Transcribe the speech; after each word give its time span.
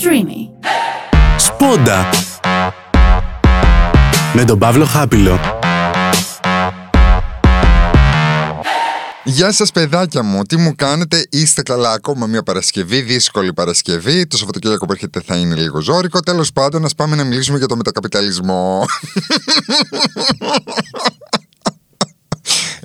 Streamy. 0.00 0.66
Σπόντα 1.36 2.08
με 4.34 4.44
τον 4.44 4.58
Παύλο 4.58 4.84
Χάπιλο. 4.84 5.40
Γεια 9.24 9.52
σας 9.52 9.72
παιδάκια 9.72 10.22
μου, 10.22 10.42
τι 10.42 10.56
μου 10.56 10.74
κάνετε, 10.76 11.26
είστε 11.30 11.62
καλά 11.62 11.92
ακόμα 11.92 12.26
μια 12.26 12.42
Παρασκευή, 12.42 13.00
δύσκολη 13.00 13.52
Παρασκευή, 13.52 14.26
το 14.26 14.36
Σαββατοκύριακο 14.36 14.86
που 14.86 14.92
έρχεται 14.92 15.20
θα 15.20 15.36
είναι 15.36 15.54
λίγο 15.54 15.80
ζώρικο, 15.80 16.20
τέλος 16.20 16.52
πάντων 16.52 16.84
ας 16.84 16.94
πάμε 16.94 17.16
να 17.16 17.24
μιλήσουμε 17.24 17.58
για 17.58 17.66
το 17.66 17.76
μετακαπιταλισμό. 17.76 18.84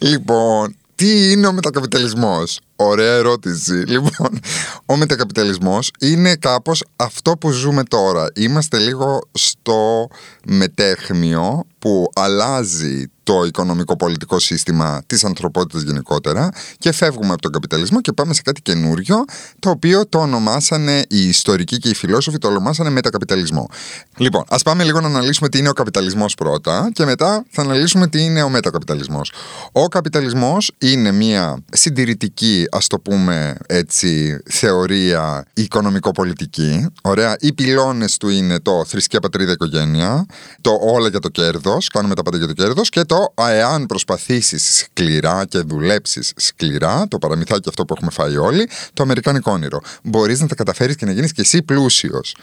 λοιπόν, 0.10 0.76
τι 0.96 1.32
είναι 1.32 1.48
ο 1.48 1.54
μετακαπιταλισμός; 1.54 2.60
Ωραία 2.76 3.14
ερώτηση. 3.14 3.74
Λοιπόν, 3.94 4.40
ο 4.86 4.96
μετακαπιταλισμός 4.98 5.92
είναι 6.00 6.36
κάπως 6.36 6.84
αυτό 6.96 7.38
που 7.38 7.52
ζούμε 7.52 7.84
τώρα. 7.84 8.28
Είμαστε 8.36 8.80
λίγο 8.80 9.22
στο 9.32 10.08
μετέχμιο 10.46 11.66
που 11.80 12.10
αλλάζει 12.16 13.12
το 13.24 13.44
οικονομικό 13.44 13.96
πολιτικό 13.96 14.40
σύστημα 14.40 15.02
της 15.08 15.24
ανθρωπότητας 15.24 15.82
γενικότερα 15.82 16.50
και 16.78 16.92
φεύγουμε 16.92 17.34
από 17.34 17.42
τον 17.42 17.52
καπιταλισμό 17.52 18.02
και 18.02 18.12
πάμε 18.12 18.34
σε 18.34 18.42
κάτι 18.42 18.62
καινούριο 18.62 19.26
το 19.60 19.70
οποίο 19.70 20.08
το 20.08 20.20
ονομάσανε 20.20 21.04
οι 21.08 21.28
ιστορικοί 21.28 21.78
και 21.78 21.90
οι 21.90 21.94
φιλόσοφοι 21.96 22.38
το 22.38 22.48
ονομάσανε 22.48 22.90
μετακαπιταλισμό. 22.90 23.70
Λοιπόν, 24.18 24.44
ας 24.50 24.64
πάμε 24.64 24.84
λίγο 24.84 25.00
να 25.00 25.08
αναλύσουμε 25.08 25.50
τι 25.50 25.58
είναι 25.58 25.70
ο 25.70 25.74
καπιταλισμός 25.74 26.34
πρώτα 26.34 26.90
και 26.94 27.06
μετά 27.06 27.46
θα 27.50 27.62
αναλύσουμε 27.62 28.08
τι 28.08 28.24
είναι 28.24 28.42
ο 28.42 28.50
μετακαπιταλισμός. 28.50 29.32
Ο 29.72 29.88
καπιταλισμός 29.88 30.72
είναι 30.78 31.12
μια 31.12 31.64
συντηρητική 31.72 32.68
ας 32.72 32.88
το 32.88 33.00
πούμε 33.00 33.56
έτσι 33.68 34.38
θεωρία 34.50 35.46
οικονομικο-πολιτική. 35.54 36.86
Ωραία, 37.02 37.36
οι 37.40 37.54
πυλώνες 37.54 38.18
του 38.18 38.30
είναι 38.30 38.60
το 38.60 38.86
θρησκεία 38.86 39.20
πατρίδα 39.20 39.52
οικογένεια, 39.52 40.26
το 40.62 40.80
όλα 40.82 41.08
για 41.08 41.20
το 41.20 41.30
κέρδος, 41.30 41.88
κάνουμε 41.88 42.16
τα 42.16 42.22
πάντα 42.22 42.38
για 42.38 42.48
το 42.48 42.54
κέρδος 42.54 42.90
και 42.90 43.04
το 43.04 43.13
εάν 43.36 43.86
προσπαθήσεις 43.86 44.78
σκληρά 44.78 45.46
και 45.46 45.60
δουλέψεις 45.60 46.34
σκληρά, 46.36 47.06
το 47.08 47.18
παραμυθάκι 47.18 47.70
αυτό 47.70 47.86
που 47.86 47.94
έχουμε 47.98 48.12
φάει 48.12 48.38
όλοι, 48.38 48.70
το 48.94 49.04
αμερικάνικο 49.04 49.52
όνειρο. 49.52 49.80
Μπορείς 50.04 50.40
να 50.40 50.48
τα 50.48 50.56
καταφέρεις 50.56 50.96
και 50.96 51.06
να 51.06 51.12
γίνεις 51.12 51.32
και 51.32 51.42
εσύ 51.42 51.62
πλούσιος. 51.62 52.36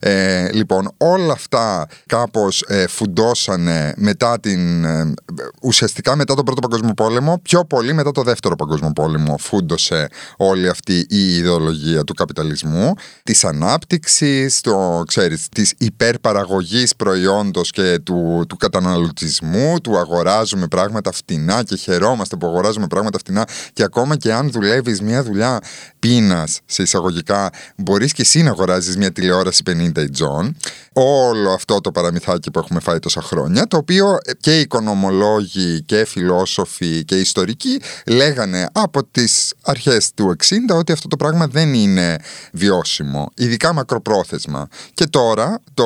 Ε, 0.00 0.48
λοιπόν, 0.52 0.90
όλα 0.96 1.32
αυτά 1.32 1.86
κάπως 2.06 2.62
ε, 2.62 2.86
φουντώσανε 2.86 3.92
μετά 3.96 4.40
την, 4.40 4.84
ε, 4.84 5.14
ουσιαστικά 5.62 6.16
μετά 6.16 6.34
τον 6.34 6.44
Πρώτο 6.44 6.60
Παγκόσμιο 6.60 6.94
Πόλεμο, 6.94 7.40
πιο 7.42 7.64
πολύ 7.64 7.92
μετά 7.92 8.10
το 8.10 8.22
Δεύτερο 8.22 8.56
Παγκόσμιο 8.56 8.92
Πόλεμο 8.94 9.38
φούντωσε 9.38 10.08
όλη 10.36 10.68
αυτή 10.68 11.06
η 11.08 11.36
ιδεολογία 11.36 12.04
του 12.04 12.14
καπιταλισμού, 12.14 12.92
της 13.22 13.44
ανάπτυξης, 13.44 14.60
το, 14.60 15.02
ξέρεις, 15.06 15.48
της 15.48 15.74
υπερπαραγωγής 15.78 16.96
προϊόντος 16.96 17.70
και 17.70 17.98
του, 17.98 18.44
του 18.48 18.56
καταναλωτισμού, 18.56 19.80
του 19.80 19.98
αγοράζουμε 20.18 20.66
πράγματα 20.66 21.12
φτηνά 21.12 21.62
και 21.62 21.76
χαιρόμαστε 21.76 22.36
που 22.36 22.46
αγοράζουμε 22.46 22.86
πράγματα 22.86 23.18
φτηνά 23.18 23.46
και 23.72 23.82
ακόμα 23.82 24.16
και 24.16 24.32
αν 24.32 24.50
δουλεύεις 24.50 25.00
μια 25.00 25.22
δουλειά 25.22 25.60
πείνας 25.98 26.60
σε 26.66 26.82
εισαγωγικά, 26.82 27.50
μπορείς 27.76 28.12
και 28.12 28.22
εσύ 28.22 28.42
να 28.42 28.50
αγοράζεις 28.50 28.96
μια 28.96 29.12
τηλεόραση 29.12 29.62
50 29.66 29.98
John. 29.98 30.50
Όλο 30.92 31.50
αυτό 31.50 31.80
το 31.80 31.90
παραμυθάκι 31.92 32.50
που 32.50 32.58
έχουμε 32.58 32.80
φάει 32.80 32.98
τόσα 32.98 33.22
χρόνια, 33.22 33.66
το 33.66 33.76
οποίο 33.76 34.18
και 34.40 34.58
οι 34.58 34.60
οικονομολόγοι 34.60 35.82
και 35.82 36.04
φιλόσοφοι 36.04 37.04
και 37.04 37.14
ιστορικοί 37.14 37.80
λέγανε 38.06 38.66
από 38.72 39.04
τις 39.04 39.54
αρχές 39.62 40.10
του 40.14 40.36
60 40.48 40.76
ότι 40.78 40.92
αυτό 40.92 41.08
το 41.08 41.16
πράγμα 41.16 41.46
δεν 41.46 41.74
είναι 41.74 42.16
βιώσιμο, 42.52 43.30
ειδικά 43.34 43.72
μακροπρόθεσμα. 43.72 44.68
Και 44.94 45.06
τώρα, 45.06 45.60
το 45.74 45.84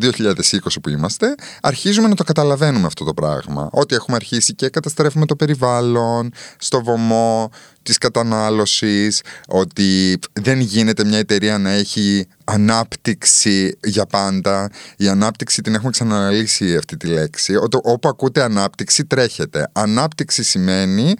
2020 0.00 0.80
που 0.82 0.88
είμαστε, 0.88 1.34
αρχίζουμε 1.62 2.08
να 2.08 2.14
το 2.14 2.24
καταλαβαίνουμε 2.24 2.86
αυτό 2.86 3.04
το 3.04 3.14
πράγμα. 3.14 3.67
Ότι 3.70 3.94
έχουμε 3.94 4.16
αρχίσει 4.16 4.54
και 4.54 4.68
καταστρέφουμε 4.68 5.26
το 5.26 5.36
περιβάλλον, 5.36 6.32
στο 6.58 6.82
βωμό, 6.82 7.50
της 7.82 7.98
κατανάλωσης, 7.98 9.22
ότι 9.48 10.18
δεν 10.32 10.60
γίνεται 10.60 11.04
μια 11.04 11.18
εταιρεία 11.18 11.58
να 11.58 11.70
έχει 11.70 12.26
ανάπτυξη 12.44 13.78
για 13.84 14.06
πάντα. 14.06 14.70
Η 14.96 15.08
ανάπτυξη 15.08 15.62
την 15.62 15.74
έχουμε 15.74 15.90
ξαναναλύσει 15.90 16.76
αυτή 16.76 16.96
τη 16.96 17.06
λέξη. 17.06 17.54
Όπου 17.82 18.08
ακούτε 18.08 18.42
ανάπτυξη 18.42 19.04
τρέχετε. 19.04 19.68
Ανάπτυξη 19.72 20.42
σημαίνει 20.42 21.14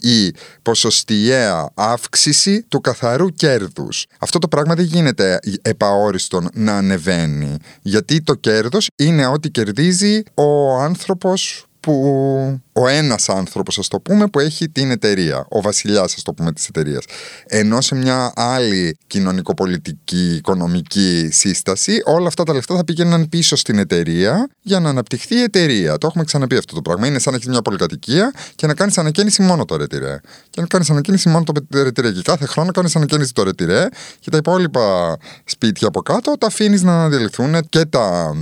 η 0.00 0.34
ποσοστιαία 0.62 1.70
αύξηση 1.74 2.62
του 2.68 2.80
καθαρού 2.80 3.28
κέρδους. 3.28 4.06
Αυτό 4.18 4.38
το 4.38 4.48
πράγμα 4.48 4.74
δεν 4.74 4.84
γίνεται 4.84 5.38
επαόριστον 5.62 6.48
να 6.54 6.76
ανεβαίνει, 6.76 7.56
γιατί 7.82 8.22
το 8.22 8.34
κέρδος 8.34 8.88
είναι 8.96 9.26
ό,τι 9.26 9.50
κερδίζει 9.50 10.22
ο 10.34 10.78
άνθρωπος 10.80 11.67
που 11.88 12.60
ο 12.80 12.88
ένας 12.88 13.28
άνθρωπος, 13.28 13.78
ας 13.78 13.88
το 13.88 14.00
πούμε, 14.00 14.26
που 14.26 14.38
έχει 14.38 14.68
την 14.68 14.90
εταιρεία, 14.90 15.46
ο 15.48 15.60
βασιλιάς, 15.60 16.14
ας 16.14 16.22
το 16.22 16.32
πούμε, 16.32 16.52
της 16.52 16.66
εταιρείας. 16.66 17.04
Ενώ 17.46 17.80
σε 17.80 17.94
μια 17.94 18.32
άλλη 18.36 18.98
κοινωνικοπολιτική, 19.06 20.34
οικονομική 20.34 21.28
σύσταση, 21.32 22.02
όλα 22.04 22.26
αυτά 22.26 22.42
τα 22.44 22.52
λεφτά 22.52 22.76
θα 22.76 22.84
πήγαιναν 22.84 23.28
πίσω 23.28 23.56
στην 23.56 23.78
εταιρεία 23.78 24.48
για 24.62 24.80
να 24.80 24.88
αναπτυχθεί 24.88 25.34
η 25.34 25.42
εταιρεία. 25.42 25.98
Το 25.98 26.06
έχουμε 26.06 26.24
ξαναπεί 26.24 26.56
αυτό 26.56 26.74
το 26.74 26.82
πράγμα. 26.82 27.06
Είναι 27.06 27.18
σαν 27.18 27.32
να 27.32 27.38
έχεις 27.38 27.50
μια 27.50 27.62
πολυκατοικία 27.62 28.32
και 28.54 28.66
να 28.66 28.74
κάνεις 28.74 28.98
ανακαίνιση 28.98 29.42
μόνο 29.42 29.64
το 29.64 29.76
ρετυρέ. 29.76 30.20
Και 30.50 30.60
να 30.60 30.66
κάνεις 30.66 30.90
ανακαίνιση 30.90 31.28
μόνο 31.28 31.44
το 31.44 31.82
ρετυρέ. 31.82 32.12
Και 32.12 32.22
κάθε 32.22 32.46
χρόνο 32.46 32.70
κάνεις 32.70 32.96
ανακαίνιση 32.96 33.32
το 33.32 33.42
ρετυρέ 33.42 33.88
και 34.20 34.30
τα 34.30 34.36
υπόλοιπα 34.36 35.16
σπίτια 35.44 35.88
από 35.88 36.00
κάτω 36.02 36.32
τα 36.38 36.46
αφήνεις 36.46 36.82
να 36.82 36.92
αναδιαλυθούν 36.92 37.68
και 37.68 37.84
τα 37.84 38.34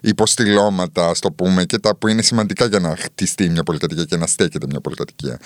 υποστηλώματα, 0.00 1.08
ας 1.08 1.18
το 1.18 1.32
πούμε, 1.32 1.64
και 1.64 1.78
τα 1.78 1.96
που 1.96 2.08
είναι 2.08 2.22
σημαντικά 2.22 2.66
για 2.66 2.78
να 2.78 2.96
χτιστεί 2.96 3.48
μια 3.48 3.62
πολυκατοικία 3.62 3.82
και 3.86 4.16
να 4.16 4.26
στέκεται 4.26 4.66
μια 4.66 4.80
πολυκατοικία. 4.80 5.38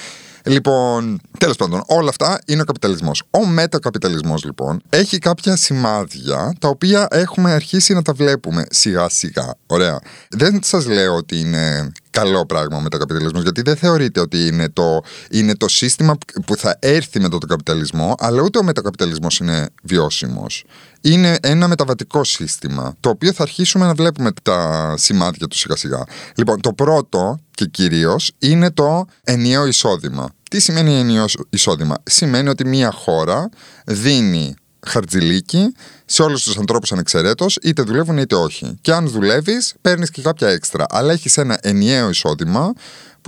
Λοιπόν, 0.44 1.20
τέλος 1.38 1.56
πάντων, 1.56 1.82
όλα 1.86 2.08
αυτά 2.08 2.40
είναι 2.46 2.60
ο 2.60 2.64
καπιταλισμός. 2.64 3.22
Ο 3.30 3.46
μετακαπιταλισμός, 3.46 4.44
λοιπόν, 4.44 4.82
έχει 4.88 5.18
κάποια 5.18 5.56
σημάδια 5.56 6.54
τα 6.58 6.68
οποία 6.68 7.08
έχουμε 7.10 7.52
αρχίσει 7.52 7.94
να 7.94 8.02
τα 8.02 8.12
βλέπουμε 8.12 8.64
σιγά-σιγά. 8.70 9.54
Ωραία. 9.66 10.00
Δεν 10.28 10.60
σας 10.62 10.86
λέω 10.86 11.14
ότι 11.14 11.40
είναι 11.40 11.92
καλό 12.20 12.46
πράγμα 12.46 12.76
ο 12.76 12.80
μετακαπιταλισμό, 12.80 13.40
γιατί 13.40 13.62
δεν 13.62 13.76
θεωρείται 13.76 14.20
ότι 14.20 14.46
είναι 14.46 14.68
το, 14.68 15.00
είναι 15.30 15.56
το 15.56 15.68
σύστημα 15.68 16.18
που 16.46 16.56
θα 16.56 16.76
έρθει 16.80 17.20
μετά 17.20 17.38
τον 17.38 17.48
καπιταλισμό, 17.48 18.14
αλλά 18.18 18.42
ούτε 18.42 18.58
ο 18.58 18.62
μετακαπιταλισμός 18.62 19.38
είναι 19.38 19.68
βιώσιμος. 19.82 20.64
Είναι 21.00 21.36
ένα 21.42 21.68
μεταβατικό 21.68 22.24
σύστημα, 22.24 22.94
το 23.00 23.08
οποίο 23.08 23.32
θα 23.32 23.42
αρχίσουμε 23.42 23.86
να 23.86 23.94
βλέπουμε 23.94 24.30
τα 24.42 24.94
σημάδια 24.96 25.46
του 25.46 25.56
σιγά-σιγά. 25.56 26.04
Λοιπόν, 26.34 26.60
το 26.60 26.72
πρώτο 26.72 27.38
και 27.50 27.64
κυρίως 27.64 28.32
είναι 28.38 28.70
το 28.70 29.06
ενιαίο 29.24 29.66
εισόδημα. 29.66 30.30
Τι 30.50 30.60
σημαίνει 30.60 30.98
ενιαίο 30.98 31.24
εισόδημα, 31.50 31.96
Σημαίνει 32.02 32.48
ότι 32.48 32.66
μια 32.66 32.90
χώρα 32.90 33.48
δίνει 33.84 34.54
χαρτζηλίκι 34.86 35.72
σε 36.10 36.22
όλους 36.22 36.42
τους 36.42 36.58
ανθρώπους 36.58 36.92
ανεξαιρέτως, 36.92 37.58
είτε 37.62 37.82
δουλεύουν 37.82 38.18
είτε 38.18 38.34
όχι. 38.34 38.78
Και 38.80 38.92
αν 38.92 39.08
δουλεύεις, 39.08 39.74
παίρνεις 39.80 40.10
και 40.10 40.22
κάποια 40.22 40.48
έξτρα. 40.48 40.86
Αλλά 40.88 41.12
έχεις 41.12 41.36
ένα 41.36 41.58
ενιαίο 41.62 42.08
εισόδημα 42.08 42.72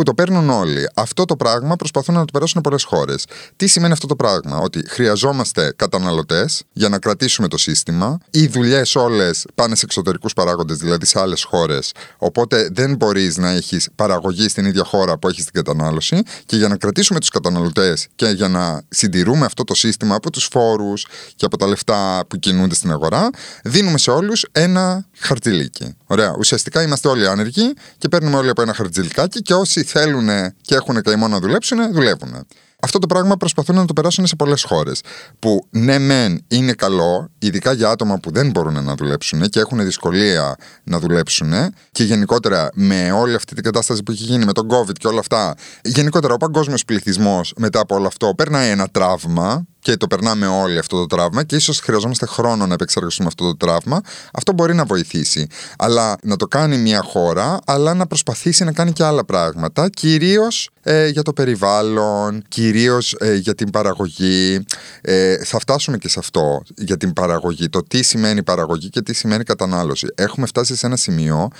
που 0.00 0.06
το 0.06 0.15
παίρνουν 0.15 0.50
όλοι. 0.50 0.88
Αυτό 0.94 1.25
το 1.25 1.37
πράγμα 1.37 1.77
προσπαθούν 1.77 2.15
να 2.15 2.25
το 2.25 2.33
περάσουν 2.33 2.61
πολλές 2.61 2.83
χώρες. 2.83 3.25
Τι 3.56 3.66
σημαίνει 3.66 3.93
αυτό 3.93 4.06
το 4.06 4.16
πράγμα, 4.16 4.59
Ότι 4.59 4.84
χρειαζόμαστε 4.88 5.72
καταναλωτές 5.77 6.62
για 6.72 6.88
να 6.88 6.99
κρατήσουμε 6.99 7.49
το 7.49 7.59
σύστημα. 7.59 8.19
Οι 8.31 8.47
δουλειές 8.47 8.94
όλες 8.94 9.47
πάνε 9.55 9.75
σε 9.75 9.84
εξωτερικούς 9.84 10.33
παράγοντες, 10.33 10.77
δηλαδή 10.77 11.06
σε 11.06 11.21
άλλες 11.21 11.43
χώρες. 11.43 11.93
Οπότε 12.19 12.69
δεν 12.72 12.97
μπορείς 12.97 13.37
να 13.37 13.50
έχεις 13.50 13.89
παραγωγή 13.94 14.49
στην 14.49 14.65
ίδια 14.65 14.84
χώρα 14.84 15.19
που 15.19 15.28
έχεις 15.28 15.44
την 15.44 15.53
κατανάλωση. 15.53 16.22
Και 16.47 16.56
για 16.56 16.69
να 16.69 16.77
κρατήσουμε 16.77 17.21
τους 17.21 17.28
καταναλωτές 17.28 18.06
και 18.15 18.27
για 18.27 18.49
να 18.49 18.83
συντηρούμε 18.89 19.44
αυτό 19.44 19.65
το 19.65 19.75
σύστημα 19.75 20.15
από 20.15 20.31
τους 20.31 20.49
φόρους 20.53 21.06
και 21.37 21.44
από 21.44 21.56
τα 21.56 21.66
λεφτά 21.66 22.25
που 22.28 22.37
κινούνται 22.37 22.75
στην 22.75 22.91
αγορά, 22.91 23.30
δίνουμε 23.65 23.98
σε 23.98 24.10
όλους 24.10 24.47
ένα 24.53 25.07
χαρτζηλίκι. 25.21 25.97
Ωραία. 26.07 26.34
Ουσιαστικά 26.39 26.83
είμαστε 26.83 27.09
όλοι 27.09 27.28
άνεργοι 27.28 27.72
και 27.99 28.09
παίρνουμε 28.09 28.37
όλοι 28.37 28.49
από 28.49 28.63
ένα 28.63 28.75
χαρτζηλικάκι 28.75 29.43
και 29.43 29.55
όσοι 29.55 29.83
θέλουν 29.83 30.28
και 30.61 30.75
έχουν 30.75 31.03
καημό 31.03 31.28
να 31.28 31.39
δουλέψουν, 31.39 31.93
δουλεύουν. 31.93 32.47
Αυτό 32.83 32.99
το 32.99 33.07
πράγμα 33.07 33.37
προσπαθούν 33.37 33.77
να 33.77 33.84
το 33.84 33.93
περάσουν 33.93 34.27
σε 34.27 34.37
πολλές 34.37 34.63
χώρες. 34.63 35.01
Που 35.39 35.67
ναι, 35.71 35.99
μεν 35.99 36.45
είναι 36.49 36.72
καλό, 36.72 37.31
ειδικά 37.39 37.72
για 37.72 37.91
άτομα 37.91 38.19
που 38.19 38.31
δεν 38.31 38.51
μπορούν 38.51 38.84
να 38.84 38.95
δουλέψουν 38.95 39.49
και 39.49 39.61
έχουν 39.61 39.84
δυσκολία 39.84 40.57
να 40.84 40.99
δουλέψουν 40.99 41.53
και 41.93 42.05
γενικότερα 42.05 42.71
με 42.75 43.13
όλη 43.13 43.34
αυτή 43.34 43.55
την 43.55 43.65
κατάσταση 43.65 44.03
που 44.03 44.13
έχει 44.13 44.25
γίνει 44.25 44.45
με 44.45 44.53
τον 44.53 44.69
COVID 44.71 44.93
και 44.93 45.07
όλα 45.07 45.19
αυτά. 45.19 45.55
Γενικότερα, 45.83 46.34
ο 46.34 46.37
παγκόσμιος 46.37 46.84
πληθυσμός 46.84 47.53
μετά 47.57 47.81
από 47.81 47.95
όλο 47.95 48.07
αυτό 48.07 48.34
περνάει 48.37 48.71
ένα 48.71 48.89
τραύμα 48.89 49.67
και 49.80 49.97
το 49.97 50.06
περνάμε 50.06 50.47
όλοι 50.47 50.78
αυτό 50.78 50.97
το 50.97 51.06
τραύμα 51.06 51.42
και 51.42 51.56
ίσως 51.56 51.80
χρειαζόμαστε 51.80 52.27
χρόνο 52.27 52.66
να 52.66 52.74
επεξεργαστούμε 52.74 53.28
αυτό 53.28 53.44
το 53.44 53.56
τραύμα, 53.56 54.00
αυτό 54.32 54.53
μπορεί 54.53 54.74
να 54.74 54.84
βοηθήσει. 54.84 55.47
Αλλά 55.78 56.16
να 56.22 56.36
το 56.36 56.47
κάνει 56.47 56.78
μια 56.78 57.03
χώρα, 57.03 57.59
αλλά 57.66 57.94
να 57.94 58.06
προσπαθήσει 58.06 58.65
να 58.65 58.72
κάνει 58.72 58.92
και 58.92 59.04
άλλα 59.04 59.24
πράγματα, 59.24 59.88
κυρίως 59.88 60.71
ε, 60.82 61.06
για 61.06 61.22
το 61.22 61.32
περιβάλλον, 61.32 62.44
κυρίως 62.48 63.16
ε, 63.18 63.34
για 63.34 63.54
την 63.54 63.71
παραγωγή. 63.71 64.65
Ε, 65.00 65.44
θα 65.44 65.59
φτάσουμε 65.59 65.98
και 65.98 66.09
σε 66.09 66.18
αυτό 66.18 66.62
για 66.76 66.97
την 66.97 67.12
παραγωγή, 67.12 67.68
το 67.68 67.83
τι 67.83 68.03
σημαίνει 68.03 68.42
παραγωγή 68.42 68.88
και 68.88 69.03
τι 69.03 69.12
σημαίνει 69.12 69.44
κατανάλωση. 69.44 70.06
Έχουμε 70.15 70.47
φτάσει 70.47 70.76
σε 70.76 70.86
ένα 70.86 70.97
σημείο 70.97 71.50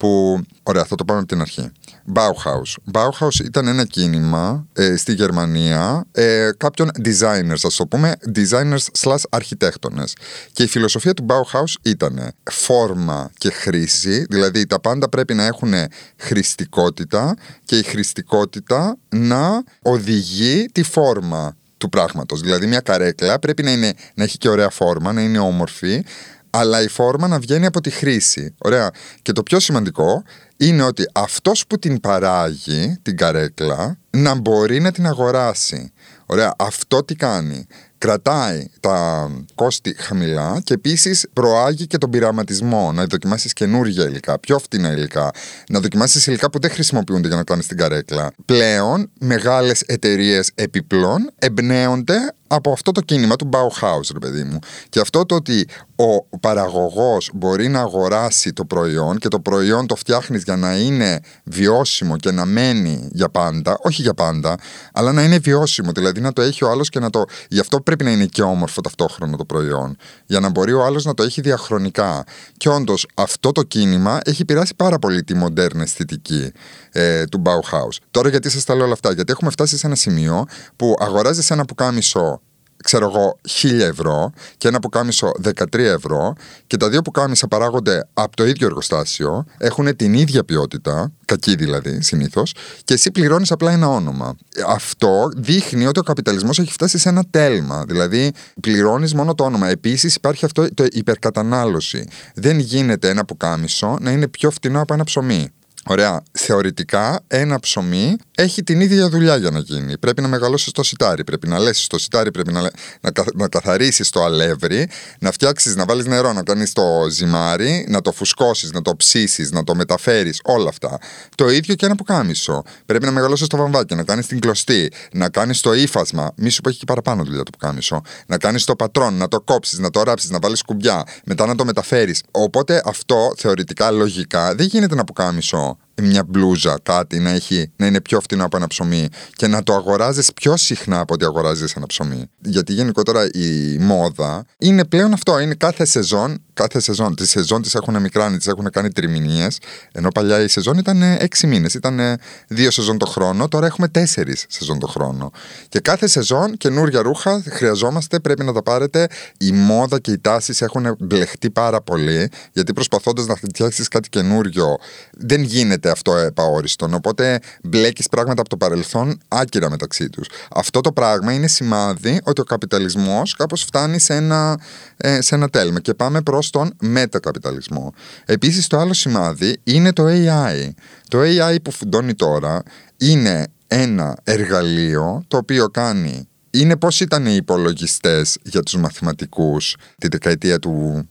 που, 0.00 0.40
ωραία, 0.62 0.84
θα 0.84 0.94
το 0.94 1.04
πάμε 1.04 1.18
από 1.18 1.28
την 1.28 1.40
αρχή. 1.40 1.70
Bauhaus. 2.14 2.92
Bauhaus 2.92 3.44
ήταν 3.44 3.66
ένα 3.66 3.84
κίνημα 3.84 4.66
ε, 4.72 4.96
στη 4.96 5.12
Γερμανία 5.12 6.06
ε, 6.12 6.50
κάποιων 6.56 6.90
designers, 7.04 7.60
ας 7.62 7.76
το 7.76 7.86
πούμε, 7.86 8.12
designers 8.34 8.84
slash 8.98 9.22
αρχιτέκτονες. 9.30 10.16
Και 10.52 10.62
η 10.62 10.66
φιλοσοφία 10.66 11.14
του 11.14 11.26
Bauhaus 11.28 11.72
ήταν 11.82 12.32
φόρμα 12.50 13.30
και 13.38 13.50
χρήση, 13.50 14.26
δηλαδή 14.28 14.66
τα 14.66 14.80
πάντα 14.80 15.08
πρέπει 15.08 15.34
να 15.34 15.44
έχουν 15.44 15.72
χρηστικότητα 16.16 17.36
και 17.64 17.78
η 17.78 17.82
χρηστικότητα 17.82 18.96
να 19.08 19.62
οδηγεί 19.82 20.66
τη 20.72 20.82
φόρμα 20.82 21.56
του 21.78 21.88
πράγματος. 21.88 22.40
Δηλαδή 22.40 22.66
μια 22.66 22.80
καρέκλα 22.80 23.38
πρέπει 23.38 23.62
να, 23.62 23.72
είναι, 23.72 23.92
να 24.14 24.24
έχει 24.24 24.38
και 24.38 24.48
ωραία 24.48 24.70
φόρμα, 24.70 25.12
να 25.12 25.22
είναι 25.22 25.38
όμορφη, 25.38 26.04
αλλά 26.50 26.82
η 26.82 26.88
φόρμα 26.88 27.28
να 27.28 27.38
βγαίνει 27.38 27.66
από 27.66 27.80
τη 27.80 27.90
χρήση. 27.90 28.54
Ωραία. 28.58 28.90
Και 29.22 29.32
το 29.32 29.42
πιο 29.42 29.60
σημαντικό 29.60 30.22
είναι 30.56 30.82
ότι 30.82 31.04
αυτός 31.12 31.66
που 31.66 31.78
την 31.78 32.00
παράγει, 32.00 32.98
την 33.02 33.16
καρέκλα, 33.16 33.98
να 34.10 34.34
μπορεί 34.34 34.80
να 34.80 34.92
την 34.92 35.06
αγοράσει. 35.06 35.92
Ωραία. 36.26 36.54
Αυτό 36.58 37.04
τι 37.04 37.14
κάνει 37.14 37.66
κρατάει 38.00 38.70
τα 38.80 39.30
κόστη 39.54 39.94
χαμηλά 39.98 40.60
και 40.64 40.74
επίσης 40.74 41.26
προάγει 41.32 41.86
και 41.86 41.98
τον 41.98 42.10
πειραματισμό. 42.10 42.92
Να 42.92 43.04
δοκιμάσεις 43.04 43.52
καινούργια 43.52 44.04
υλικά, 44.04 44.38
πιο 44.38 44.58
φτηνά 44.58 44.92
υλικά. 44.92 45.30
Να 45.68 45.80
δοκιμάσεις 45.80 46.26
υλικά 46.26 46.50
που 46.50 46.58
δεν 46.58 46.70
χρησιμοποιούνται 46.70 47.28
για 47.28 47.36
να 47.36 47.44
κάνεις 47.44 47.66
την 47.66 47.76
καρέκλα. 47.76 48.32
Πλέον, 48.44 49.10
μεγάλες 49.20 49.80
εταιρείες 49.80 50.50
επιπλών 50.54 51.30
εμπνέονται 51.38 52.34
από 52.52 52.72
αυτό 52.72 52.92
το 52.92 53.00
κίνημα 53.00 53.36
του 53.36 53.48
Bauhaus, 53.52 54.10
ρε 54.12 54.18
παιδί 54.18 54.42
μου. 54.42 54.58
Και 54.88 55.00
αυτό 55.00 55.26
το 55.26 55.34
ότι 55.34 55.68
ο 55.96 56.38
παραγωγός 56.38 57.30
μπορεί 57.34 57.68
να 57.68 57.80
αγοράσει 57.80 58.52
το 58.52 58.64
προϊόν 58.64 59.18
και 59.18 59.28
το 59.28 59.40
προϊόν 59.40 59.86
το 59.86 59.96
φτιάχνεις 59.96 60.42
για 60.42 60.56
να 60.56 60.76
είναι 60.76 61.20
βιώσιμο 61.44 62.16
και 62.16 62.30
να 62.30 62.44
μένει 62.44 63.08
για 63.12 63.28
πάντα, 63.28 63.78
όχι 63.82 64.02
για 64.02 64.14
πάντα, 64.14 64.56
αλλά 64.92 65.12
να 65.12 65.22
είναι 65.22 65.38
βιώσιμο, 65.38 65.92
δηλαδή 65.92 66.20
να 66.20 66.32
το 66.32 66.42
έχει 66.42 66.64
ο 66.64 66.70
άλλος 66.70 66.88
και 66.88 66.98
να 66.98 67.10
το... 67.10 67.24
Γι' 67.48 67.60
αυτό 67.60 67.80
πρέπει 67.90 68.04
να 68.04 68.10
είναι 68.10 68.26
και 68.26 68.42
όμορφο 68.42 68.80
ταυτόχρονα 68.80 69.36
το 69.36 69.44
προϊόν, 69.44 69.96
για 70.26 70.40
να 70.40 70.48
μπορεί 70.48 70.72
ο 70.72 70.84
άλλος 70.84 71.04
να 71.04 71.14
το 71.14 71.22
έχει 71.22 71.40
διαχρονικά. 71.40 72.24
Και 72.56 72.68
όντως 72.68 73.06
αυτό 73.14 73.52
το 73.52 73.62
κίνημα 73.62 74.20
έχει 74.24 74.44
πειράσει 74.44 74.74
πάρα 74.76 74.98
πολύ 74.98 75.24
τη 75.24 75.34
μοντέρνα 75.34 75.82
αισθητική 75.82 76.52
ε, 76.92 77.24
του 77.24 77.42
Bauhaus. 77.46 77.96
Τώρα 78.10 78.28
γιατί 78.28 78.50
σας 78.50 78.64
τα 78.64 78.74
λέω 78.74 78.84
όλα 78.84 78.92
αυτά, 78.92 79.12
γιατί 79.12 79.32
έχουμε 79.32 79.50
φτάσει 79.50 79.78
σε 79.78 79.86
ένα 79.86 79.96
σημείο 79.96 80.46
που 80.76 80.94
αγοράζεις 80.98 81.50
ένα 81.50 81.64
πουκάμισο 81.64 82.40
ξέρω 82.84 83.06
εγώ, 83.14 83.38
1000 83.62 83.80
ευρώ 83.80 84.32
και 84.56 84.68
ένα 84.68 84.78
πουκάμισο 84.78 85.32
13 85.42 85.78
ευρώ 85.78 86.32
και 86.66 86.76
τα 86.76 86.88
δύο 86.88 87.02
πουκάμισα 87.02 87.48
παράγονται 87.48 88.08
από 88.12 88.36
το 88.36 88.46
ίδιο 88.46 88.66
εργοστάσιο, 88.66 89.44
έχουν 89.58 89.96
την 89.96 90.14
ίδια 90.14 90.44
ποιότητα, 90.44 91.12
κακή 91.24 91.54
δηλαδή 91.54 92.02
συνήθως, 92.02 92.54
και 92.84 92.94
εσύ 92.94 93.10
πληρώνεις 93.10 93.50
απλά 93.50 93.72
ένα 93.72 93.88
όνομα. 93.88 94.36
Αυτό 94.66 95.30
δείχνει 95.36 95.86
ότι 95.86 95.98
ο 95.98 96.02
καπιταλισμός 96.02 96.58
έχει 96.58 96.72
φτάσει 96.72 96.98
σε 96.98 97.08
ένα 97.08 97.24
τέλμα. 97.30 97.84
Δηλαδή, 97.86 98.32
πληρώνεις 98.60 99.14
μόνο 99.14 99.34
το 99.34 99.44
όνομα. 99.44 99.68
Επίσης, 99.68 100.14
υπάρχει 100.14 100.44
αυτό 100.44 100.74
το 100.74 100.84
υπερκατανάλωση. 100.90 102.08
Δεν 102.34 102.58
γίνεται 102.58 103.08
ένα 103.08 103.24
πουκάμισο 103.24 103.98
να 104.00 104.10
είναι 104.10 104.28
πιο 104.28 104.50
φτηνό 104.50 104.80
από 104.80 104.94
ένα 104.94 105.04
ψωμί. 105.04 105.50
Ωραία. 105.86 106.22
Θεωρητικά, 106.32 107.20
ένα 107.26 107.60
ψωμί 107.60 108.16
έχει 108.34 108.62
την 108.62 108.80
ίδια 108.80 109.08
δουλειά 109.08 109.36
για 109.36 109.50
να 109.50 109.58
γίνει. 109.58 109.98
Πρέπει 109.98 110.22
να 110.22 110.28
μεγαλώσεις 110.28 110.72
το 110.72 110.82
σιτάρι, 110.82 111.24
πρέπει 111.24 111.48
να 111.48 111.58
λέσεις 111.58 111.86
το 111.86 111.98
σιτάρι, 111.98 112.30
πρέπει 112.30 112.52
να, 112.52 112.60
να, 112.60 113.10
να 113.34 113.48
καθαρίσεις 113.48 114.10
το 114.10 114.24
αλεύρι, 114.24 114.88
να 115.20 115.30
φτιάξεις, 115.30 115.76
να 115.76 115.84
βάλεις 115.84 116.06
νερό, 116.06 116.32
να 116.32 116.42
κάνεις 116.42 116.72
το 116.72 116.82
ζυμάρι, 117.10 117.86
να 117.88 118.00
το 118.00 118.12
φουσκώσεις, 118.12 118.72
να 118.72 118.82
το 118.82 118.96
ψήσεις, 118.96 119.50
να 119.50 119.64
το 119.64 119.74
μεταφέρεις, 119.74 120.40
όλα 120.44 120.68
αυτά. 120.68 120.98
Το 121.34 121.48
ίδιο 121.48 121.74
και 121.74 121.86
ένα 121.86 121.94
πουκάμισο. 121.94 122.62
Πρέπει 122.86 123.04
να 123.04 123.10
μεγαλώσεις 123.10 123.46
το 123.46 123.56
βαμβάκι, 123.56 123.94
να 123.94 124.02
κάνεις 124.02 124.26
την 124.26 124.40
κλωστή, 124.40 124.92
να 125.12 125.28
κάνεις 125.28 125.60
το 125.60 125.74
ύφασμα. 125.74 126.32
Μη 126.36 126.50
σου 126.50 126.60
που 126.60 126.68
έχει 126.68 126.78
και 126.78 126.84
παραπάνω 126.84 127.24
δουλειά 127.24 127.42
το 127.42 127.50
πουκάμισο. 127.50 128.02
Να 128.26 128.38
κάνεις 128.38 128.64
το 128.64 128.76
πατρόν, 128.76 129.14
να 129.14 129.28
το 129.28 129.40
κόψεις, 129.40 129.78
να 129.78 129.90
το 129.90 130.02
ράψεις, 130.02 130.30
να 130.30 130.38
βάλεις 130.42 130.62
κουμπιά, 130.62 131.04
μετά 131.24 131.46
να 131.46 131.54
το 131.54 131.64
μεταφέρεις. 131.64 132.22
Οπότε 132.30 132.82
αυτό 132.84 133.32
θεωρητικά, 133.36 133.90
λογικά, 133.90 134.54
δεν 134.54 134.66
γίνεται 134.66 134.94
ένα 134.94 135.04
πουκάμισο 135.04 135.69
μια 136.00 136.24
μπλούζα, 136.28 136.78
κάτι 136.82 137.18
να, 137.18 137.30
έχει, 137.30 137.72
να 137.76 137.86
είναι 137.86 138.00
πιο 138.00 138.20
φτηνό 138.20 138.44
από 138.44 138.56
ένα 138.56 138.66
ψωμί 138.66 139.08
και 139.32 139.46
να 139.46 139.62
το 139.62 139.74
αγοράζεις 139.74 140.32
πιο 140.32 140.56
συχνά 140.56 141.00
από 141.00 141.14
ότι 141.14 141.24
αγοράζεις 141.24 141.74
ένα 141.74 141.86
ψωμί. 141.86 142.24
Γιατί 142.40 142.72
γενικότερα 142.72 143.26
η 143.32 143.78
μόδα 143.78 144.44
είναι 144.58 144.84
πλέον 144.84 145.12
αυτό. 145.12 145.38
Είναι 145.38 145.54
κάθε 145.54 145.84
σεζόν, 145.84 146.42
κάθε 146.60 146.80
σεζόν. 146.80 147.14
Τη 147.14 147.26
σεζόν 147.26 147.62
της 147.62 147.74
έχουν 147.74 148.00
μικράνει, 148.00 148.38
τι 148.38 148.50
έχουν 148.50 148.70
κάνει 148.70 148.90
τριμηνίες. 148.90 149.58
Ενώ 149.92 150.08
παλιά 150.08 150.40
η 150.40 150.48
σεζόν 150.48 150.78
ήταν 150.78 151.02
έξι 151.02 151.46
μήνες. 151.46 151.74
Ήταν 151.74 152.00
δύο 152.48 152.70
σεζόν 152.70 152.98
το 152.98 153.06
χρόνο. 153.06 153.48
Τώρα 153.48 153.66
έχουμε 153.66 153.88
τέσσερι 153.88 154.36
σεζόν 154.48 154.78
το 154.78 154.86
χρόνο. 154.86 155.30
Και 155.68 155.80
κάθε 155.80 156.06
σεζόν 156.06 156.56
καινούργια 156.56 157.02
ρούχα 157.02 157.42
χρειαζόμαστε, 157.48 158.20
πρέπει 158.20 158.44
να 158.44 158.52
τα 158.52 158.62
πάρετε. 158.62 159.06
Η 159.38 159.52
μόδα 159.52 159.98
και 159.98 160.10
οι 160.10 160.18
τάσεις 160.18 160.62
έχουν 160.62 160.96
μπλεχτεί 160.98 161.50
πάρα 161.50 161.80
πολύ. 161.80 162.30
Γιατί 162.52 162.72
προσπαθώντας 162.72 163.26
να 163.26 163.34
φτιάξεις 163.34 163.88
κάτι 163.88 164.08
καινούριο, 164.08 164.76
δεν 165.10 165.42
γίνεται 165.42 165.90
αυτό 165.90 166.16
επαόριστον. 166.16 166.94
Οπότε 166.94 167.38
μπλέκεις 167.62 168.08
πράγματα 168.08 168.40
από 168.40 168.50
το 168.50 168.56
παρελθόν 168.56 169.20
άκυρα 169.28 169.70
μεταξύ 169.70 170.08
τους. 170.08 170.28
Αυτό 170.50 170.80
το 170.80 170.92
πράγμα 170.92 171.32
είναι 171.32 171.46
σημάδι 171.46 172.20
ότι 172.24 172.40
ο 172.40 172.44
καπιταλισμός 172.44 173.34
κάπως 173.34 173.62
φτάνει 173.62 173.98
σε 173.98 174.14
ένα, 174.14 174.58
ε, 174.96 175.20
σε 175.20 175.34
ένα 175.34 175.48
τέλμα 175.48 175.80
και 175.80 175.94
πάμε 175.94 176.20
προς 176.20 176.49
τον 176.50 176.76
μετακαπιταλισμό. 176.80 177.92
Επίσης, 178.24 178.66
το 178.66 178.78
άλλο 178.78 178.92
σημάδι 178.92 179.60
είναι 179.64 179.92
το 179.92 180.04
AI. 180.06 180.68
Το 181.08 181.18
AI 181.20 181.56
που 181.62 181.70
φουντώνει 181.70 182.14
τώρα 182.14 182.62
είναι 182.96 183.46
ένα 183.66 184.16
εργαλείο 184.24 185.24
το 185.28 185.36
οποίο 185.36 185.68
κάνει 185.68 186.28
είναι 186.50 186.76
πώς 186.76 187.00
ήταν 187.00 187.26
οι 187.26 187.34
υπολογιστές 187.34 188.38
για 188.42 188.62
τους 188.62 188.76
μαθηματικούς 188.76 189.76
τη 189.98 190.08
δεκαετία 190.08 190.58
του 190.58 191.04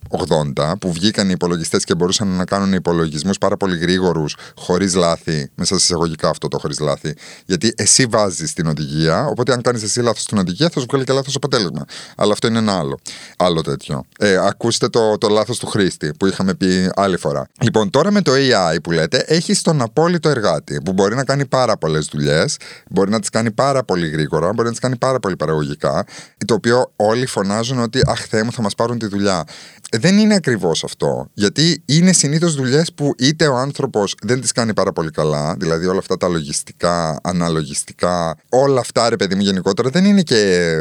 80 0.56 0.72
που 0.78 0.92
βγήκαν 0.92 1.26
οι 1.28 1.32
υπολογιστές 1.34 1.84
και 1.84 1.94
μπορούσαν 1.94 2.28
να 2.28 2.44
κάνουν 2.44 2.72
υπολογισμούς 2.72 3.38
πάρα 3.38 3.56
πολύ 3.56 3.78
γρήγορους 3.78 4.36
χωρίς 4.56 4.94
λάθη, 4.94 5.50
μέσα 5.54 5.78
σε 5.78 5.84
εισαγωγικά 5.84 6.28
αυτό 6.28 6.48
το 6.48 6.58
χωρίς 6.58 6.80
λάθη. 6.80 7.14
Γιατί 7.46 7.72
εσύ 7.76 8.06
βάζεις 8.06 8.52
την 8.52 8.66
οδηγία 8.66 9.26
οπότε 9.26 9.52
αν 9.52 9.62
κάνεις 9.62 9.82
εσύ 9.82 10.00
λάθος 10.00 10.22
στην 10.22 10.38
οδηγία 10.38 10.68
θα 10.72 10.80
σου 10.80 10.86
βγάλει 10.88 11.04
και 11.04 11.12
λάθος 11.12 11.34
αποτέλεσμα. 11.34 11.84
Αλλά 12.16 12.32
αυτό 12.32 12.46
είναι 12.46 12.58
ένα 12.58 12.78
άλλο, 12.78 12.98
άλλο 13.36 13.60
τέτοιο. 13.60 14.04
Ε, 14.18 14.36
ακούστε 14.36 14.88
το, 14.88 15.18
το 15.18 15.28
λάθος 15.28 15.58
του 15.58 15.66
χρήστη 15.66 16.12
που 16.18 16.26
είχαμε 16.26 16.54
πει 16.54 16.90
άλλη 16.94 17.16
φορά. 17.16 17.46
Λοιπόν 17.60 17.90
τώρα 17.90 18.10
με 18.10 18.22
το 18.22 18.32
AI 18.34 18.76
που 18.82 18.90
λέτε 18.90 19.24
έχει 19.26 19.56
τον 19.62 19.82
απόλυτο 19.82 20.28
εργάτη 20.28 20.80
που 20.84 20.92
μπορεί 20.92 21.14
να 21.14 21.24
κάνει 21.24 21.46
πάρα 21.46 21.76
πολλές 21.76 22.08
δουλειές 22.12 22.56
μπορεί 22.90 23.10
να 23.10 23.20
τις 23.20 23.28
κάνει 23.28 23.50
πάρα 23.50 23.84
πολύ 23.84 24.08
γρήγορα 24.08 24.52
μπορεί 24.52 24.64
να 24.64 24.70
τις 24.70 24.80
κάνει 24.80 24.96
πάρα 24.96 25.18
πολύ 25.18 25.29
πολύ 25.30 25.36
παραγωγικά, 25.36 26.04
το 26.46 26.54
οποίο 26.54 26.92
όλοι 26.96 27.26
φωνάζουν 27.26 27.80
ότι 27.80 28.00
Αχ, 28.06 28.26
Θεέ 28.28 28.42
μου, 28.42 28.52
θα 28.52 28.62
μας 28.62 28.74
πάρουν 28.74 28.98
τη 28.98 29.06
δουλειά. 29.06 29.44
Δεν 29.90 30.18
είναι 30.18 30.34
ακριβώς 30.34 30.84
αυτό. 30.84 31.28
Γιατί 31.34 31.82
είναι 31.84 32.12
συνήθως 32.12 32.54
δουλειές 32.54 32.92
που 32.92 33.14
είτε 33.18 33.46
ο 33.46 33.56
άνθρωπος 33.56 34.14
δεν 34.22 34.40
τις 34.40 34.52
κάνει 34.52 34.74
πάρα 34.74 34.92
πολύ 34.92 35.10
καλά, 35.10 35.54
δηλαδή 35.58 35.86
όλα 35.86 35.98
αυτά 35.98 36.16
τα 36.16 36.28
λογιστικά, 36.28 37.20
αναλογιστικά, 37.22 38.36
όλα 38.48 38.80
αυτά 38.80 39.08
ρε 39.08 39.16
παιδί 39.16 39.34
μου 39.34 39.42
γενικότερα 39.42 39.90
δεν 39.90 40.04
είναι 40.04 40.22
και 40.22 40.74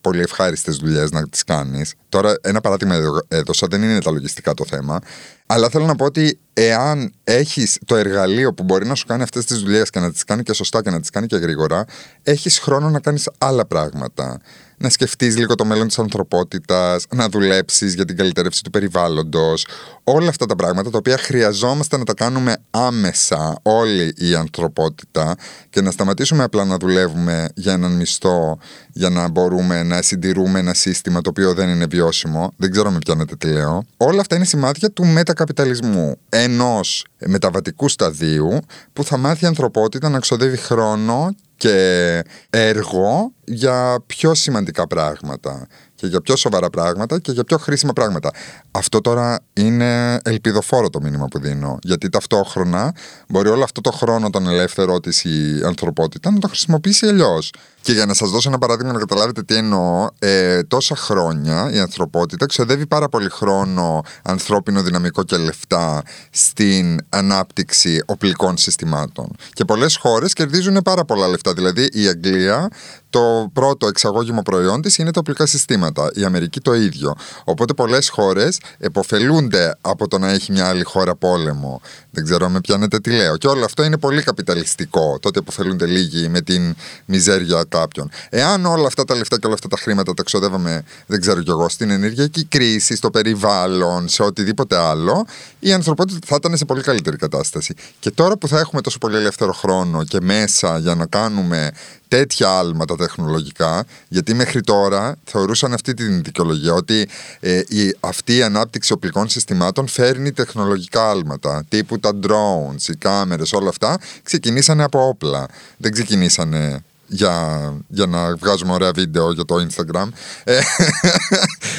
πολύ 0.00 0.20
ευχάριστες 0.20 0.76
δουλειές 0.76 1.10
να 1.10 1.28
τις 1.28 1.44
κάνεις. 1.44 1.94
Τώρα, 2.08 2.34
ένα 2.40 2.60
παράδειγμα 2.60 2.96
έδωσα, 3.28 3.66
δεν 3.70 3.82
είναι 3.82 4.00
τα 4.00 4.10
λογιστικά 4.10 4.54
το 4.54 4.64
θέμα. 4.68 4.98
Αλλά 5.46 5.68
θέλω 5.68 5.84
να 5.84 5.94
πω 5.94 6.04
ότι 6.04 6.38
εάν 6.52 7.12
έχεις 7.24 7.78
το 7.84 7.96
εργαλείο 7.96 8.54
που 8.54 8.62
μπορεί 8.62 8.86
να 8.86 8.94
σου 8.94 9.06
κάνει 9.06 9.22
αυτές 9.22 9.44
τις 9.44 9.60
δουλειές 9.60 9.90
και 9.90 10.00
να 10.00 10.12
τις 10.12 10.24
κάνει 10.24 10.42
και 10.42 10.52
σωστά 10.52 10.82
και 10.82 10.90
να 10.90 11.00
τις 11.00 11.10
κάνει 11.10 11.26
και 11.26 11.36
γρήγορα, 11.36 11.84
έχεις 12.22 12.58
χρόνο 12.58 12.90
να 12.90 13.00
κάνεις 13.00 13.30
άλλα 13.38 13.66
πράγματα 13.66 14.40
να 14.76 14.88
σκεφτείς 14.88 15.36
λίγο 15.36 15.54
το 15.54 15.64
μέλλον 15.64 15.86
της 15.86 15.98
ανθρωπότητας, 15.98 17.06
να 17.14 17.28
δουλέψεις 17.28 17.94
για 17.94 18.04
την 18.04 18.16
καλυτερεύση 18.16 18.62
του 18.62 18.70
περιβάλλοντος, 18.70 19.66
όλα 20.04 20.28
αυτά 20.28 20.46
τα 20.46 20.56
πράγματα 20.56 20.90
τα 20.90 20.98
οποία 20.98 21.18
χρειαζόμαστε 21.18 21.96
να 21.96 22.04
τα 22.04 22.14
κάνουμε 22.14 22.56
άμεσα 22.70 23.58
όλη 23.62 24.14
η 24.16 24.34
ανθρωπότητα 24.34 25.34
και 25.70 25.80
να 25.80 25.90
σταματήσουμε 25.90 26.42
απλά 26.42 26.64
να 26.64 26.76
δουλεύουμε 26.76 27.48
για 27.54 27.72
έναν 27.72 27.92
μισθό 27.92 28.58
για 28.92 29.08
να 29.08 29.28
μπορούμε 29.28 29.82
να 29.82 30.02
συντηρούμε 30.02 30.58
ένα 30.58 30.74
σύστημα 30.74 31.20
το 31.20 31.30
οποίο 31.30 31.54
δεν 31.54 31.68
είναι 31.68 31.86
βιώσιμο. 31.86 32.52
Δεν 32.56 32.70
ξέρω 32.70 32.90
με 32.90 32.98
πιάνετε 32.98 33.36
τι 33.36 33.46
λέω. 33.46 33.84
Όλα 33.96 34.20
αυτά 34.20 34.36
είναι 34.36 34.44
σημάδια 34.44 34.90
του 34.90 35.06
μετακαπιταλισμού. 35.06 36.16
Ενός 36.28 37.06
μεταβατικού 37.26 37.88
σταδίου 37.88 38.58
που 38.92 39.04
θα 39.04 39.16
μάθει 39.16 39.44
η 39.44 39.46
ανθρωπότητα 39.46 40.08
να 40.08 40.18
ξοδεύει 40.18 40.56
χρόνο 40.56 41.34
και 41.56 42.22
έργο 42.50 43.32
για 43.44 44.02
πιο 44.06 44.34
σημαντικά 44.34 44.86
πράγματα 44.86 45.66
και 45.94 46.06
για 46.06 46.20
πιο 46.20 46.36
σοβαρά 46.36 46.70
πράγματα 46.70 47.18
και 47.18 47.32
για 47.32 47.44
πιο 47.44 47.58
χρήσιμα 47.58 47.92
πράγματα. 47.92 48.30
Αυτό 48.70 49.00
τώρα 49.00 49.40
είναι 49.52 50.18
ελπιδοφόρο 50.24 50.90
το 50.90 51.00
μήνυμα 51.00 51.26
που 51.26 51.38
δίνω. 51.38 51.78
Γιατί 51.82 52.08
ταυτόχρονα 52.08 52.94
μπορεί 53.28 53.48
όλο 53.48 53.64
αυτό 53.64 53.80
το 53.80 53.90
χρόνο 53.90 54.30
τον 54.30 54.46
ελεύθερο 54.48 55.00
της 55.00 55.24
η 55.24 55.60
ανθρωπότητα 55.64 56.30
να 56.30 56.38
το 56.38 56.48
χρησιμοποιήσει 56.48 57.06
αλλιώς. 57.06 57.52
Και 57.86 57.92
για 57.92 58.06
να 58.06 58.14
σας 58.14 58.30
δώσω 58.30 58.48
ένα 58.48 58.58
παράδειγμα 58.58 58.92
να 58.92 58.98
καταλάβετε 58.98 59.42
τι 59.42 59.54
εννοώ, 59.54 60.08
ε, 60.18 60.62
τόσα 60.62 60.96
χρόνια 60.96 61.70
η 61.72 61.78
ανθρωπότητα 61.78 62.46
ξοδεύει 62.46 62.86
πάρα 62.86 63.08
πολύ 63.08 63.28
χρόνο, 63.28 64.02
ανθρώπινο 64.22 64.82
δυναμικό 64.82 65.22
και 65.22 65.36
λεφτά 65.36 66.02
στην 66.30 67.00
ανάπτυξη 67.08 68.02
οπλικών 68.06 68.56
συστημάτων. 68.56 69.36
Και 69.52 69.64
πολλές 69.64 69.96
χώρες 69.96 70.32
κερδίζουν 70.32 70.80
πάρα 70.84 71.04
πολλά 71.04 71.28
λεφτά. 71.28 71.52
Δηλαδή 71.52 71.88
η 71.92 72.06
Αγγλία 72.06 72.68
το 73.10 73.50
πρώτο 73.52 73.86
εξαγώγημο 73.86 74.42
προϊόν 74.42 74.82
της 74.82 74.98
είναι 74.98 75.10
τα 75.10 75.20
οπλικά 75.20 75.46
συστήματα. 75.46 76.10
Η 76.14 76.24
Αμερική 76.24 76.60
το 76.60 76.74
ίδιο. 76.74 77.14
Οπότε 77.44 77.74
πολλές 77.74 78.08
χώρες 78.08 78.60
εποφελούνται 78.78 79.76
από 79.80 80.08
το 80.08 80.18
να 80.18 80.30
έχει 80.30 80.52
μια 80.52 80.68
άλλη 80.68 80.82
χώρα 80.82 81.14
πόλεμο. 81.14 81.80
Δεν 82.10 82.24
ξέρω 82.24 82.48
με 82.48 82.60
πιάνετε 82.60 83.00
τι 83.00 83.10
λέω. 83.10 83.36
Και 83.36 83.46
όλο 83.46 83.64
αυτό 83.64 83.84
είναι 83.84 83.98
πολύ 83.98 84.22
καπιταλιστικό. 84.22 85.18
Τότε 85.20 85.38
εποφελούνται 85.38 85.86
λίγοι 85.86 86.28
με 86.28 86.40
την 86.40 86.74
μιζέρια 87.04 87.58
κάποιων. 87.78 88.10
Εάν 88.28 88.66
όλα 88.66 88.86
αυτά 88.86 89.04
τα 89.04 89.14
λεφτά 89.14 89.38
και 89.38 89.46
όλα 89.46 89.54
αυτά 89.54 89.68
τα 89.68 89.76
χρήματα 89.76 90.14
τα 90.14 90.22
ξοδεύαμε, 90.22 90.82
δεν 91.06 91.20
ξέρω 91.20 91.42
κι 91.42 91.50
εγώ, 91.50 91.68
στην 91.68 91.90
ενεργειακή 91.90 92.44
κρίση, 92.44 92.96
στο 92.96 93.10
περιβάλλον, 93.10 94.08
σε 94.08 94.22
οτιδήποτε 94.22 94.76
άλλο, 94.76 95.26
η 95.58 95.72
ανθρωπότητα 95.72 96.18
θα 96.26 96.36
ήταν 96.38 96.56
σε 96.56 96.64
πολύ 96.64 96.82
καλύτερη 96.82 97.16
κατάσταση. 97.16 97.74
Και 97.98 98.10
τώρα 98.10 98.36
που 98.36 98.48
θα 98.48 98.58
έχουμε 98.58 98.80
τόσο 98.80 98.98
πολύ 98.98 99.16
ελεύθερο 99.16 99.52
χρόνο 99.52 100.04
και 100.04 100.18
μέσα 100.20 100.78
για 100.78 100.94
να 100.94 101.06
κάνουμε 101.06 101.70
τέτοια 102.08 102.58
άλματα 102.58 102.96
τεχνολογικά, 102.96 103.84
γιατί 104.08 104.34
μέχρι 104.34 104.60
τώρα 104.60 105.16
θεωρούσαν 105.24 105.72
αυτή 105.72 105.94
την 105.94 106.22
δικαιολογία 106.22 106.72
ότι 106.72 107.08
ε, 107.40 107.62
η, 107.68 107.96
αυτή 108.00 108.36
η 108.36 108.42
ανάπτυξη 108.42 108.92
οπλικών 108.92 109.28
συστημάτων 109.28 109.88
φέρνει 109.88 110.32
τεχνολογικά 110.32 111.10
άλματα. 111.10 111.64
Τύπου 111.68 111.98
τα 111.98 112.10
drones, 112.22 112.88
οι 112.88 112.96
κάμερες, 112.96 113.52
όλα 113.52 113.68
αυτά 113.68 113.98
ξεκινήσανε 114.22 114.82
από 114.82 115.08
όπλα. 115.08 115.46
Δεν 115.76 115.92
ξεκινήσανε 115.92 116.84
για, 117.06 117.72
για 117.88 118.06
να 118.06 118.36
βγάζουμε 118.36 118.72
ωραία 118.72 118.90
βίντεο 118.94 119.32
για 119.32 119.44
το 119.44 119.66
Instagram. 119.68 120.08
Ε, 120.44 120.58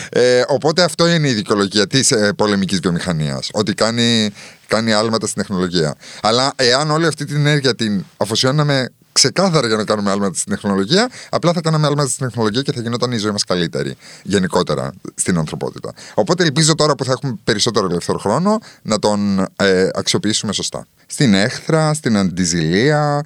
ε, 0.09 0.43
οπότε 0.47 0.83
αυτό 0.83 1.07
είναι 1.07 1.29
η 1.29 1.33
δικαιολογία 1.33 1.87
της 1.87 2.11
ε, 2.11 2.33
πολεμικής 2.33 2.79
βιομηχανίας. 2.79 3.49
Ότι 3.53 3.73
κάνει, 3.73 4.29
κάνει 4.67 4.93
άλματα 4.93 5.27
στην 5.27 5.41
τεχνολογία. 5.41 5.95
Αλλά 6.21 6.53
εάν 6.55 6.91
όλη 6.91 7.05
αυτή 7.07 7.25
την 7.25 7.35
ενέργεια 7.35 7.75
την 7.75 8.05
αφοσιώναμε 8.17 8.89
ξεκάθαρα 9.17 9.67
για 9.67 9.75
να 9.75 9.83
κάνουμε 9.83 10.11
άλματα 10.11 10.33
στην 10.37 10.53
τεχνολογία. 10.53 11.09
Απλά 11.29 11.53
θα 11.53 11.61
κάναμε 11.61 11.87
άλματα 11.87 12.09
στην 12.09 12.25
τεχνολογία 12.27 12.61
και 12.61 12.71
θα 12.71 12.81
γινόταν 12.81 13.11
η 13.11 13.17
ζωή 13.17 13.31
μας 13.31 13.43
καλύτερη 13.43 13.95
γενικότερα 14.23 14.93
στην 15.15 15.37
ανθρωπότητα. 15.37 15.93
Οπότε 16.13 16.43
ελπίζω 16.43 16.75
τώρα 16.75 16.95
που 16.95 17.03
θα 17.03 17.11
έχουμε 17.11 17.37
περισσότερο 17.43 17.85
ελεύθερο 17.85 18.17
χρόνο 18.17 18.59
να 18.81 18.99
τον 18.99 19.45
ε, 19.55 19.89
αξιοποιήσουμε 19.93 20.53
σωστά. 20.53 20.85
Στην 21.05 21.33
έχθρα, 21.33 21.93
στην 21.93 22.17
αντιζηλία, 22.17 23.23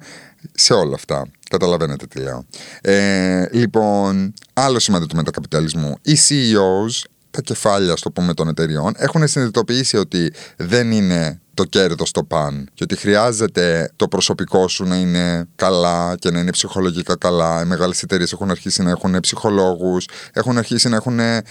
σε 0.52 0.72
όλα 0.72 0.94
αυτά. 0.94 1.26
Καταλαβαίνετε 1.50 2.06
τι 2.06 2.18
λέω. 2.20 2.44
Ε, 2.80 3.48
λοιπόν, 3.52 4.34
άλλο 4.52 4.78
σημαντικό 4.78 5.10
του 5.10 5.16
μετακαπιταλισμού. 5.16 5.96
Οι 6.02 6.16
CEOs, 6.28 7.04
τα 7.30 7.40
κεφάλια, 7.40 7.96
στο 7.96 8.10
πούμε, 8.10 8.34
των 8.34 8.48
εταιριών, 8.48 8.92
έχουν 8.96 9.28
συνειδητοποιήσει 9.28 9.96
ότι 9.96 10.32
δεν 10.56 10.92
είναι 10.92 11.40
το 11.54 11.64
κέρδος 11.64 12.08
στο 12.08 12.24
παν 12.24 12.68
και 12.74 12.82
ότι 12.82 12.96
χρειάζεται 12.96 13.90
το 13.96 14.08
προσωπικό 14.08 14.68
σου 14.68 14.84
να 14.84 14.96
είναι 14.96 15.48
καλά 15.54 16.14
και 16.18 16.30
να 16.30 16.38
είναι 16.38 16.50
ψυχολογικά 16.50 17.16
καλά. 17.16 17.62
Οι 17.62 17.64
μεγάλες 17.64 18.02
εταιρείες 18.02 18.32
έχουν 18.32 18.50
αρχίσει 18.50 18.82
να 18.82 18.90
έχουν 18.90 19.20
ψυχολόγους, 19.20 20.06
έχουν 20.32 20.58
αρχίσει 20.58 20.88
να 20.88 20.96
έχουν 20.96 21.18
ε, 21.18 21.42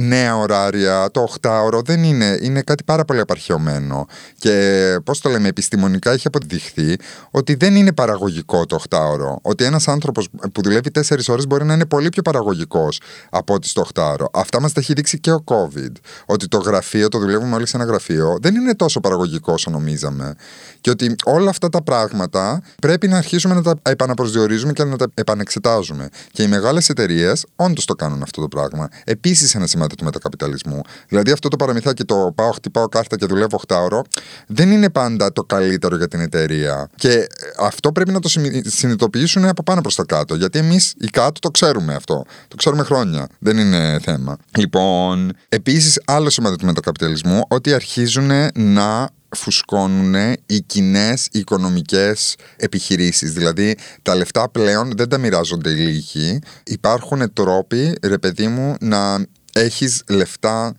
νέα 0.00 0.36
ωράρια. 0.36 1.10
Το 1.10 1.28
8ωρο 1.40 1.80
δεν 1.84 2.02
είναι, 2.02 2.38
είναι 2.42 2.62
κάτι 2.62 2.84
πάρα 2.84 3.04
πολύ 3.04 3.20
απαρχαιωμένο. 3.20 4.06
Και 4.38 4.96
πώς 5.04 5.20
το 5.20 5.28
λέμε, 5.28 5.48
επιστημονικά 5.48 6.10
έχει 6.10 6.26
αποδειχθεί 6.26 6.96
ότι 7.30 7.54
δεν 7.54 7.76
είναι 7.76 7.92
παραγωγικό 7.92 8.66
το 8.66 8.78
8ωρο. 8.88 9.34
Ότι 9.42 9.64
ένας 9.64 9.88
άνθρωπος 9.88 10.28
που 10.52 10.62
δουλεύει 10.62 10.90
4 10.94 11.00
ώρες 11.28 11.46
μπορεί 11.46 11.64
να 11.64 11.74
είναι 11.74 11.86
πολύ 11.86 12.08
πιο 12.08 12.22
παραγωγικός 12.22 13.00
από 13.30 13.54
ότι 13.54 13.68
στο 13.68 13.86
8ωρο. 13.94 14.24
Αυτά 14.32 14.60
μας 14.60 14.72
τα 14.72 14.80
έχει 14.80 14.92
δείξει 14.92 15.18
και 15.18 15.30
ο 15.30 15.44
COVID. 15.44 15.92
Ότι 16.26 16.48
το 16.48 16.58
γραφείο, 16.58 17.08
το 17.08 17.18
δουλεύουμε 17.18 17.54
όλοι 17.54 17.66
σε 17.66 17.76
ένα 17.76 17.86
γραφείο, 17.86 18.36
δεν 18.40 18.54
είναι 18.54 18.74
τόσο 18.74 19.00
παραγωγικό 19.00 19.27
όσο 19.44 19.70
νομίζαμε. 19.70 20.34
Και 20.80 20.90
ότι 20.90 21.14
όλα 21.24 21.50
αυτά 21.50 21.68
τα 21.68 21.82
πράγματα 21.82 22.62
πρέπει 22.80 23.08
να 23.08 23.16
αρχίσουμε 23.16 23.54
να 23.54 23.62
τα 23.62 23.74
επαναπροσδιορίζουμε 23.82 24.72
και 24.72 24.84
να 24.84 24.96
τα 24.96 25.06
επανεξετάζουμε. 25.14 26.08
Και 26.32 26.42
οι 26.42 26.46
μεγάλες 26.46 26.88
εταιρείες 26.88 27.46
όντως 27.56 27.84
το 27.84 27.94
κάνουν 27.94 28.22
αυτό 28.22 28.40
το 28.40 28.48
πράγμα. 28.48 28.88
Επίσης 29.04 29.54
ένα 29.54 29.66
σημάδι 29.66 29.94
του 29.94 30.04
μετακαπιταλισμού. 30.04 30.80
Δηλαδή 31.08 31.30
αυτό 31.30 31.48
το 31.48 31.56
παραμυθάκι 31.56 32.04
το 32.04 32.32
πάω, 32.34 32.50
χτυπάω 32.50 32.88
κάρτα 32.88 33.16
και 33.16 33.26
δουλεύω 33.26 33.60
8 33.66 33.76
ώρο 33.76 34.02
δεν 34.46 34.70
είναι 34.70 34.90
πάντα 34.90 35.32
το 35.32 35.42
καλύτερο 35.42 35.96
για 35.96 36.08
την 36.08 36.20
εταιρεία. 36.20 36.88
Και 36.94 37.26
αυτό 37.58 37.92
πρέπει 37.92 38.10
να 38.10 38.20
το 38.20 38.28
συνειδητοποιήσουν 38.64 39.44
από 39.44 39.62
πάνω 39.62 39.80
προς 39.80 39.94
τα 39.94 40.04
κάτω. 40.04 40.34
Γιατί 40.34 40.58
εμείς 40.58 40.94
οι 40.98 41.06
κάτω 41.06 41.40
το 41.40 41.50
ξέρουμε 41.50 41.94
αυτό. 41.94 42.24
Το 42.48 42.56
ξέρουμε 42.56 42.82
χρόνια. 42.82 43.28
Δεν 43.38 43.58
είναι 43.58 43.98
θέμα. 44.02 44.36
Λοιπόν, 44.56 45.32
επίσης 45.48 46.00
άλλο 46.04 46.30
σημάδι 46.30 46.56
του 46.56 46.66
μετακαπιταλισμού 46.66 47.42
ότι 47.48 47.72
αρχίζουν 47.72 48.30
να 48.54 49.08
φουσκώνουν 49.36 50.14
οι 50.46 50.60
κοινές 50.60 51.28
οικονομικές 51.32 52.36
επιχειρήσεις. 52.56 53.32
Δηλαδή 53.32 53.76
τα 54.02 54.14
λεφτά 54.14 54.48
πλέον 54.48 54.92
δεν 54.96 55.08
τα 55.08 55.18
μοιράζονται 55.18 55.70
οι 55.70 55.74
λίγοι. 55.74 56.38
Υπάρχουν 56.64 57.32
τρόποι, 57.32 57.98
ρε 58.02 58.18
παιδί 58.18 58.48
μου, 58.48 58.76
να 58.80 59.26
έχεις 59.52 60.02
λεφτά... 60.08 60.74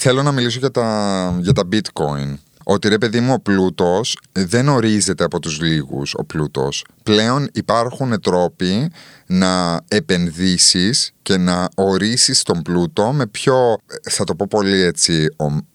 Θέλω 0.00 0.22
να 0.22 0.32
μιλήσω 0.32 0.58
για 0.58 0.70
τα, 0.70 1.38
για 1.40 1.52
τα 1.52 1.62
bitcoin 1.72 2.34
ότι 2.70 2.88
ρε 2.88 2.98
παιδί 2.98 3.20
μου 3.20 3.32
ο 3.32 3.40
πλούτος 3.40 4.18
δεν 4.32 4.68
ορίζεται 4.68 5.24
από 5.24 5.40
τους 5.40 5.60
λίγους 5.60 6.14
ο 6.14 6.24
πλούτος. 6.24 6.84
Πλέον 7.02 7.48
υπάρχουν 7.52 8.20
τρόποι 8.20 8.90
να 9.26 9.80
επενδύσεις 9.88 11.12
και 11.22 11.36
να 11.36 11.68
ορίσεις 11.74 12.42
τον 12.42 12.62
πλούτο 12.62 13.12
με 13.12 13.26
πιο, 13.26 13.78
θα 14.10 14.24
το 14.24 14.34
πω 14.34 14.46
πολύ 14.50 14.80
έτσι, 14.80 15.26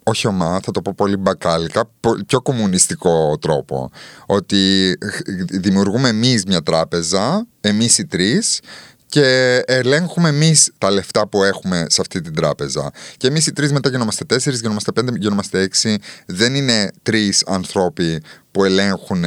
όχι 0.03 0.27
ομά, 0.27 0.59
θα 0.63 0.71
το 0.71 0.81
πω 0.81 0.93
πολύ 0.97 1.17
μπακάλικα, 1.17 1.89
πιο 2.27 2.41
κομμουνιστικό 2.41 3.38
τρόπο. 3.41 3.91
Ότι 4.25 4.93
δημιουργούμε 5.50 6.09
εμείς 6.09 6.45
μια 6.45 6.62
τράπεζα, 6.62 7.47
εμείς 7.62 7.97
οι 7.97 8.05
τρεις, 8.05 8.59
και 9.13 9.63
ελέγχουμε 9.65 10.29
εμείς 10.29 10.72
τα 10.77 10.91
λεφτά 10.91 11.27
που 11.27 11.43
έχουμε 11.43 11.86
σε 11.89 12.01
αυτή 12.01 12.22
την 12.22 12.36
τράπεζα. 12.36 12.91
Και 13.17 13.27
εμείς 13.27 13.48
οι 13.48 13.53
τρεις 13.53 13.72
μετά 13.72 13.89
γινόμαστε 13.89 14.25
τέσσερις, 14.25 14.60
γινόμαστε 14.60 14.91
πέντε, 14.91 15.12
γινόμαστε 15.17 15.60
έξι. 15.60 15.98
Δεν 16.25 16.55
είναι 16.55 16.91
τρεις 17.03 17.43
άνθρωποι 17.46 18.22
που 18.51 18.63
ελέγχουν 18.63 19.24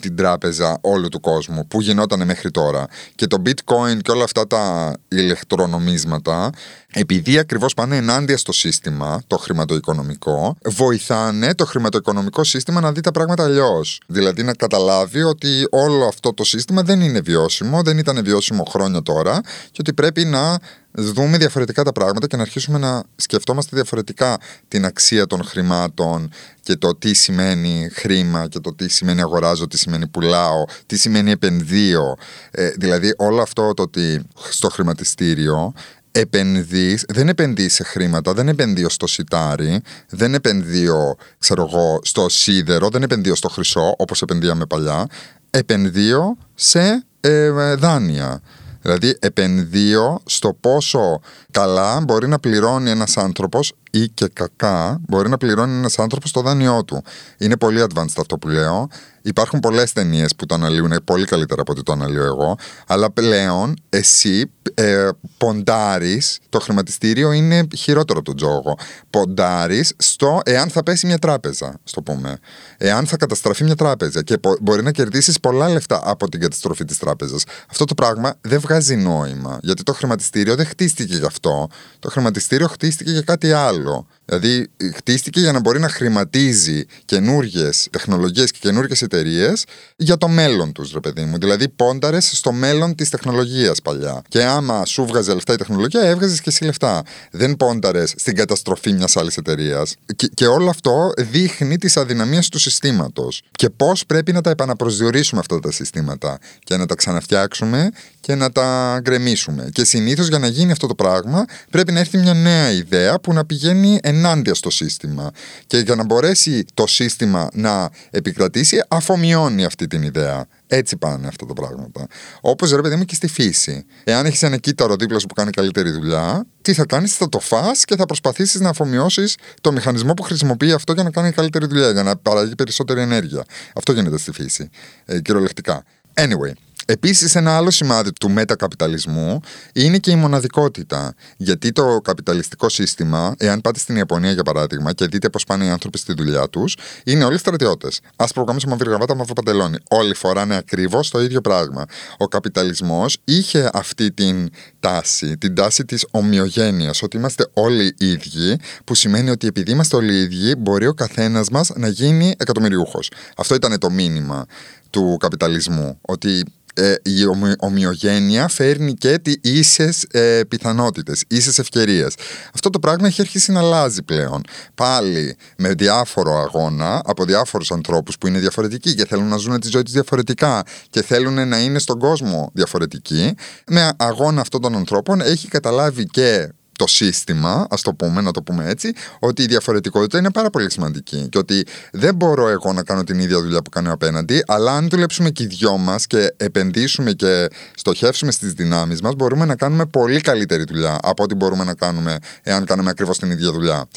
την 0.00 0.16
τράπεζα 0.16 0.78
όλου 0.80 1.08
του 1.08 1.20
κόσμου 1.20 1.66
που 1.66 1.80
γινόταν 1.80 2.24
μέχρι 2.24 2.50
τώρα. 2.50 2.86
Και 3.14 3.26
το 3.26 3.42
bitcoin 3.46 3.98
και 4.02 4.10
όλα 4.10 4.24
αυτά 4.24 4.46
τα 4.46 4.94
ηλεκτρονομίσματα, 5.08 6.50
επειδή 6.92 7.38
ακριβώς 7.38 7.74
πάνε 7.74 7.96
ενάντια 7.96 8.36
στο 8.36 8.52
σύστημα, 8.52 9.22
το 9.26 9.36
χρηματοοικονομικό, 9.36 10.56
βοηθάνε 10.64 11.54
το 11.54 11.64
χρηματοοικονομικό 11.64 12.44
σύστημα 12.44 12.80
να 12.80 12.92
δει 12.92 13.00
τα 13.00 13.10
πράγματα 13.10 13.44
αλλιώς. 13.44 14.00
Δηλαδή 14.06 14.42
να 14.42 14.54
καταλάβει 14.54 15.22
ότι 15.22 15.66
όλο 15.70 16.04
αυτό 16.04 16.34
το 16.34 16.44
σύστημα 16.44 16.82
δεν 16.82 17.00
είναι 17.00 17.20
βιώσιμο, 17.20 17.82
δεν 17.82 17.98
ήταν 17.98 18.24
βιώσιμο 18.24 18.64
χρόνια 18.64 19.02
τώρα 19.02 19.40
και 19.70 19.78
ότι 19.80 19.92
πρέπει 19.92 20.24
να 20.24 20.58
δούμε 20.92 21.38
διαφορετικά 21.38 21.82
τα 21.82 21.92
πράγματα 21.92 22.26
και 22.26 22.36
να 22.36 22.42
αρχίσουμε 22.42 22.78
να 22.78 23.02
σκεφτόμαστε 23.16 23.76
διαφορετικά 23.76 24.38
την 24.68 24.84
αξία 24.84 25.26
των 25.26 25.44
χρημάτων 25.44 26.30
και 26.62 26.76
το 26.76 26.94
τι 26.94 27.14
σημαίνει 27.14 27.88
χρήμα 27.92 28.48
και 28.48 28.58
το 28.58 28.74
τι 28.74 28.88
σημαίνει 28.88 29.20
αγοράζω, 29.20 29.66
τι 29.66 29.78
σημαίνει 29.78 30.06
πουλάω, 30.06 30.64
τι 30.86 30.96
σημαίνει 30.96 31.30
επενδύω. 31.30 32.16
Ε, 32.50 32.70
δηλαδή 32.70 33.14
όλο 33.16 33.42
αυτό 33.42 33.74
το 33.74 33.82
ότι 33.82 34.22
στο 34.50 34.68
χρηματιστήριο 34.68 35.72
επενδύεις, 36.12 37.04
δεν 37.08 37.28
επενδύεις 37.28 37.74
σε 37.74 37.84
χρήματα, 37.84 38.32
δεν 38.32 38.48
επενδύω 38.48 38.88
στο 38.88 39.06
σιτάρι, 39.06 39.80
δεν 40.08 40.34
επενδύω 40.34 41.16
ξέρω 41.38 41.68
εγώ, 41.70 42.00
στο 42.02 42.28
σίδερο, 42.28 42.88
δεν 42.88 43.02
επενδύω 43.02 43.34
στο 43.34 43.48
χρυσό 43.48 43.94
όπως 43.98 44.22
επενδύαμε 44.22 44.66
παλιά, 44.66 45.06
επενδύω 45.50 46.36
σε 46.54 47.04
ε, 47.20 47.74
δάνεια. 47.74 48.40
Δηλαδή 48.82 49.16
επενδύω 49.20 50.20
στο 50.24 50.56
πόσο 50.60 51.20
καλά 51.50 52.00
μπορεί 52.00 52.28
να 52.28 52.38
πληρώνει 52.38 52.90
ένας 52.90 53.16
άνθρωπος 53.16 53.72
ή 53.90 54.08
και 54.08 54.30
κακά 54.32 55.00
μπορεί 55.08 55.28
να 55.28 55.36
πληρώνει 55.36 55.76
ένας 55.76 55.98
άνθρωπος 55.98 56.32
το 56.32 56.40
δάνειό 56.40 56.84
του. 56.84 57.02
Είναι 57.38 57.56
πολύ 57.56 57.84
advanced 57.88 58.14
αυτό 58.18 58.38
που 58.38 58.48
λέω. 58.48 58.88
Υπάρχουν 59.22 59.60
πολλές 59.60 59.92
ταινίες 59.92 60.34
που 60.34 60.46
το 60.46 60.54
αναλύουν 60.54 60.92
πολύ 61.04 61.24
καλύτερα 61.24 61.60
από 61.60 61.72
ότι 61.72 61.82
το 61.82 61.92
αναλύω 61.92 62.24
εγώ. 62.24 62.56
Αλλά 62.86 63.10
πλέον 63.10 63.76
εσύ 63.88 64.50
ε, 64.74 65.08
ποντάρεις, 65.36 66.38
το 66.48 66.60
χρηματιστήριο 66.60 67.32
είναι 67.32 67.66
χειρότερο 67.76 68.18
από 68.18 68.28
τον 68.28 68.36
τζόγο. 68.36 68.78
Ποντάρεις 69.10 69.92
στο 69.96 70.40
εάν 70.44 70.68
θα 70.68 70.82
πέσει 70.82 71.06
μια 71.06 71.18
τράπεζα, 71.18 71.78
στο 71.84 72.02
πούμε. 72.02 72.38
Εάν 72.78 73.06
θα 73.06 73.16
καταστραφεί 73.16 73.64
μια 73.64 73.74
τράπεζα 73.74 74.22
και 74.22 74.36
μπορεί 74.60 74.82
να 74.82 74.90
κερδίσεις 74.90 75.40
πολλά 75.40 75.68
λεφτά 75.68 76.00
από 76.04 76.28
την 76.28 76.40
καταστροφή 76.40 76.84
της 76.84 76.98
τράπεζας. 76.98 77.44
Αυτό 77.70 77.84
το 77.84 77.94
πράγμα 77.94 78.34
δεν 78.40 78.60
βγάζει 78.60 78.96
νόημα. 78.96 79.58
Γιατί 79.62 79.82
το 79.82 79.92
χρηματιστήριο 79.92 80.54
δεν 80.54 80.66
χτίστηκε 80.66 81.16
γι' 81.16 81.26
αυτό. 81.26 81.68
Το 81.98 82.10
χρηματιστήριο 82.10 82.66
χτίστηκε 82.66 83.10
για 83.10 83.22
κάτι 83.22 83.52
άλλο. 83.52 83.79
quello 83.80 84.06
Δηλαδή, 84.30 84.70
χτίστηκε 84.96 85.40
για 85.40 85.52
να 85.52 85.60
μπορεί 85.60 85.80
να 85.80 85.88
χρηματίζει 85.88 86.84
καινούργιες 87.04 87.88
τεχνολογίες 87.90 88.50
και 88.50 88.58
καινούργιες 88.60 89.02
εταιρείες 89.02 89.64
για 89.96 90.16
το 90.16 90.28
μέλλον 90.28 90.72
τους, 90.72 90.92
ρε 90.92 91.00
παιδί 91.00 91.24
μου. 91.24 91.38
Δηλαδή, 91.38 91.68
πόνταρες 91.68 92.30
στο 92.34 92.52
μέλλον 92.52 92.94
της 92.94 93.10
τεχνολογίας 93.10 93.82
παλιά. 93.82 94.22
Και 94.28 94.44
άμα 94.44 94.84
σου 94.84 95.06
βγάζε 95.06 95.34
λεφτά 95.34 95.52
η 95.52 95.56
τεχνολογία, 95.56 96.00
έβγαζες 96.00 96.40
και 96.40 96.48
εσύ 96.50 96.64
λεφτά. 96.64 97.02
Δεν 97.30 97.56
πόνταρες 97.56 98.14
στην 98.16 98.34
καταστροφή 98.34 98.92
μιας 98.92 99.16
άλλης 99.16 99.36
εταιρείας. 99.36 99.94
Και, 100.16 100.26
και 100.26 100.46
όλο 100.46 100.70
αυτό 100.70 101.12
δείχνει 101.18 101.78
τις 101.78 101.96
αδυναμίες 101.96 102.48
του 102.48 102.58
συστήματος. 102.58 103.42
Και 103.50 103.70
πώς 103.70 104.06
πρέπει 104.06 104.32
να 104.32 104.40
τα 104.40 104.50
επαναπροσδιορίσουμε 104.50 105.40
αυτά 105.40 105.60
τα 105.60 105.72
συστήματα 105.72 106.38
και 106.64 106.76
να 106.76 106.86
τα 106.86 106.94
ξαναφτιάξουμε 106.94 107.90
και 108.20 108.34
να 108.34 108.52
τα 108.52 108.98
γκρεμίσουμε. 109.02 109.68
Και 109.72 109.84
συνήθως 109.84 110.28
για 110.28 110.38
να 110.38 110.46
γίνει 110.46 110.72
αυτό 110.72 110.86
το 110.86 110.94
πράγμα 110.94 111.44
πρέπει 111.70 111.92
να 111.92 112.00
έρθει 112.00 112.18
μια 112.18 112.34
νέα 112.34 112.70
ιδέα 112.70 113.20
που 113.20 113.32
να 113.32 113.44
πηγαίνει 113.44 113.98
ενάντια 114.20 114.54
στο 114.54 114.70
σύστημα. 114.70 115.30
Και 115.66 115.78
για 115.78 115.94
να 115.94 116.04
μπορέσει 116.04 116.64
το 116.74 116.86
σύστημα 116.86 117.48
να 117.52 117.90
επικρατήσει, 118.10 118.84
αφομοιώνει 118.88 119.64
αυτή 119.64 119.86
την 119.86 120.02
ιδέα. 120.02 120.46
Έτσι 120.66 120.96
πάνε 120.96 121.26
αυτά 121.26 121.46
τα 121.46 121.52
πράγματα. 121.52 122.06
Όπως 122.40 122.70
ρε 122.70 122.80
παιδί 122.80 122.96
μου 122.96 123.04
και 123.04 123.14
στη 123.14 123.26
φύση. 123.26 123.84
Εάν 124.04 124.26
έχεις 124.26 124.42
ένα 124.42 124.56
κύτταρο 124.56 124.96
δίπλα 124.96 125.18
σου 125.18 125.26
που 125.26 125.34
κάνει 125.34 125.50
καλύτερη 125.50 125.90
δουλειά, 125.90 126.46
τι 126.62 126.72
θα 126.72 126.84
κάνεις, 126.84 127.14
θα 127.14 127.28
το 127.28 127.38
φά 127.40 127.70
και 127.84 127.96
θα 127.96 128.06
προσπαθήσεις 128.06 128.60
να 128.60 128.68
αφομοιώσεις 128.68 129.36
το 129.60 129.72
μηχανισμό 129.72 130.14
που 130.14 130.22
χρησιμοποιεί 130.22 130.72
αυτό 130.72 130.92
για 130.92 131.02
να 131.02 131.10
κάνει 131.10 131.32
καλύτερη 131.32 131.66
δουλειά, 131.66 131.90
για 131.90 132.02
να 132.02 132.16
παράγει 132.16 132.54
περισσότερη 132.54 133.00
ενέργεια. 133.00 133.44
Αυτό 133.74 133.92
γίνεται 133.92 134.18
στη 134.18 134.32
φύση. 134.32 134.68
Ε, 135.04 135.20
κυριολεκτικά. 135.20 135.84
Anyway, 136.14 136.52
Επίσης, 136.86 137.34
ένα 137.34 137.56
άλλο 137.56 137.70
σημάδι 137.70 138.12
του 138.12 138.30
μετακαπιταλισμού 138.30 139.40
είναι 139.72 139.98
και 139.98 140.10
η 140.10 140.16
μοναδικότητα. 140.16 141.14
Γιατί 141.36 141.72
το 141.72 142.00
καπιταλιστικό 142.04 142.68
σύστημα, 142.68 143.34
εάν 143.38 143.60
πάτε 143.60 143.78
στην 143.78 143.96
Ιαπωνία 143.96 144.32
για 144.32 144.42
παράδειγμα 144.42 144.92
και 144.92 145.06
δείτε 145.06 145.28
πώς 145.28 145.44
πάνε 145.44 145.64
οι 145.64 145.68
άνθρωποι 145.68 145.98
στη 145.98 146.14
δουλειά 146.14 146.48
τους, 146.48 146.76
είναι 147.04 147.24
όλοι 147.24 147.38
στρατιώτες. 147.38 148.00
Άσπρο 148.16 148.44
κάμισο, 148.44 148.68
μαύρη 148.68 148.88
γραβάτα, 148.88 149.14
μαύρο 149.14 149.32
παντελόνι. 149.32 149.76
Όλοι 149.90 150.14
φοράνε 150.14 150.56
ακριβώς 150.56 151.10
το 151.10 151.20
ίδιο 151.20 151.40
πράγμα. 151.40 151.84
Ο 152.18 152.28
καπιταλισμός 152.28 153.18
είχε 153.24 153.70
αυτή 153.72 154.12
την 154.12 154.50
τάση, 154.80 155.36
την 155.36 155.54
τάση 155.54 155.84
της 155.84 156.06
ομοιογένειας, 156.10 157.02
ότι 157.02 157.16
είμαστε 157.16 157.48
όλοι 157.52 157.94
ίδιοι, 157.98 158.58
που 158.84 158.94
σημαίνει 158.94 159.30
ότι 159.30 159.46
επειδή 159.46 159.70
είμαστε 159.70 159.96
όλοι 159.96 160.20
ίδιοι, 160.22 160.54
μπορεί 160.58 160.86
ο 160.86 160.94
καθένας 160.94 161.48
μας 161.50 161.70
να 161.76 161.88
γίνει 161.88 162.34
εκατομμυριούχος. 162.38 163.10
Αυτό 163.36 163.54
ήταν 163.54 163.78
το 163.78 163.90
μήνυμα 163.90 164.46
του 164.90 165.16
καπιταλισμού. 165.20 165.98
Ότι 166.00 166.44
ε, 166.74 166.94
η 167.02 167.26
ομοιογένεια 167.58 168.48
φέρνει 168.48 168.94
και 168.94 169.18
τι 169.18 169.32
ίσες 169.42 170.02
ε, 170.10 170.40
πιθανότητες, 170.48 171.24
ίσες 171.28 171.58
ευκαιρίες. 171.58 172.14
Αυτό 172.54 172.70
το 172.70 172.78
πράγμα 172.78 173.06
έχει 173.06 173.20
αρχίσει 173.20 173.52
να 173.52 173.60
αλλάζει 173.60 174.02
πλέον. 174.02 174.42
Πάλι 174.74 175.36
με 175.56 175.74
διάφορο 175.74 176.38
αγώνα 176.38 177.02
από 177.04 177.24
διάφορους 177.24 177.70
ανθρώπους 177.72 178.18
που 178.18 178.26
είναι 178.26 178.38
διαφορετικοί 178.38 178.94
και 178.94 179.06
θέλουν 179.06 179.28
να 179.28 179.36
ζουν 179.36 179.60
τη 179.60 179.68
ζωή 179.68 179.82
τους 179.82 179.92
διαφορετικά 179.92 180.62
και 180.90 181.02
θέλουν 181.02 181.48
να 181.48 181.60
είναι 181.60 181.78
στον 181.78 181.98
κόσμο 181.98 182.50
διαφορετικοί. 182.54 183.34
Με 183.66 183.92
αγώνα 183.96 184.40
αυτών 184.40 184.60
των 184.60 184.76
ανθρώπων 184.76 185.20
έχει 185.20 185.48
καταλάβει 185.48 186.06
και 186.06 186.48
το 186.80 186.86
σύστημα, 186.86 187.66
ας 187.70 187.82
το 187.82 187.94
πούμε, 187.94 188.20
να 188.20 188.30
το 188.30 188.42
πούμε 188.42 188.68
έτσι, 188.68 188.92
ότι 189.18 189.42
η 189.42 189.46
διαφορετικότητα 189.46 190.18
είναι 190.18 190.30
πάρα 190.30 190.50
πολύ 190.50 190.70
σημαντική. 190.70 191.28
Και 191.30 191.38
ότι 191.38 191.66
δεν 191.92 192.14
μπορώ 192.14 192.48
εγώ 192.48 192.72
να 192.72 192.82
κάνω 192.82 193.04
την 193.04 193.18
ίδια 193.18 193.40
δουλειά 193.40 193.62
που 193.62 193.70
κάνει 193.70 193.88
ο 193.88 193.92
απέναντι, 193.92 194.42
αλλά 194.46 194.72
αν 194.72 194.88
δουλέψουμε 194.88 195.30
και 195.30 195.42
οι 195.42 195.46
δυο 195.46 195.76
μας 195.76 196.06
και 196.06 196.34
επενδύσουμε 196.36 197.12
και 197.12 197.48
στοχεύσουμε 197.74 198.32
στις 198.32 198.52
δυνάμεις 198.52 199.00
μας, 199.00 199.14
μπορούμε 199.14 199.44
να 199.44 199.56
κάνουμε 199.56 199.86
πολύ 199.86 200.20
καλύτερη 200.20 200.64
δουλειά 200.68 200.98
από 201.02 201.22
ό,τι 201.22 201.34
μπορούμε 201.34 201.64
να 201.64 201.74
κάνουμε 201.74 202.18
εάν 202.42 202.64
κάνουμε 202.64 202.90
ακριβώς 202.90 203.18
την 203.18 203.30
ίδια 203.30 203.52
δουλειά. 203.52 203.88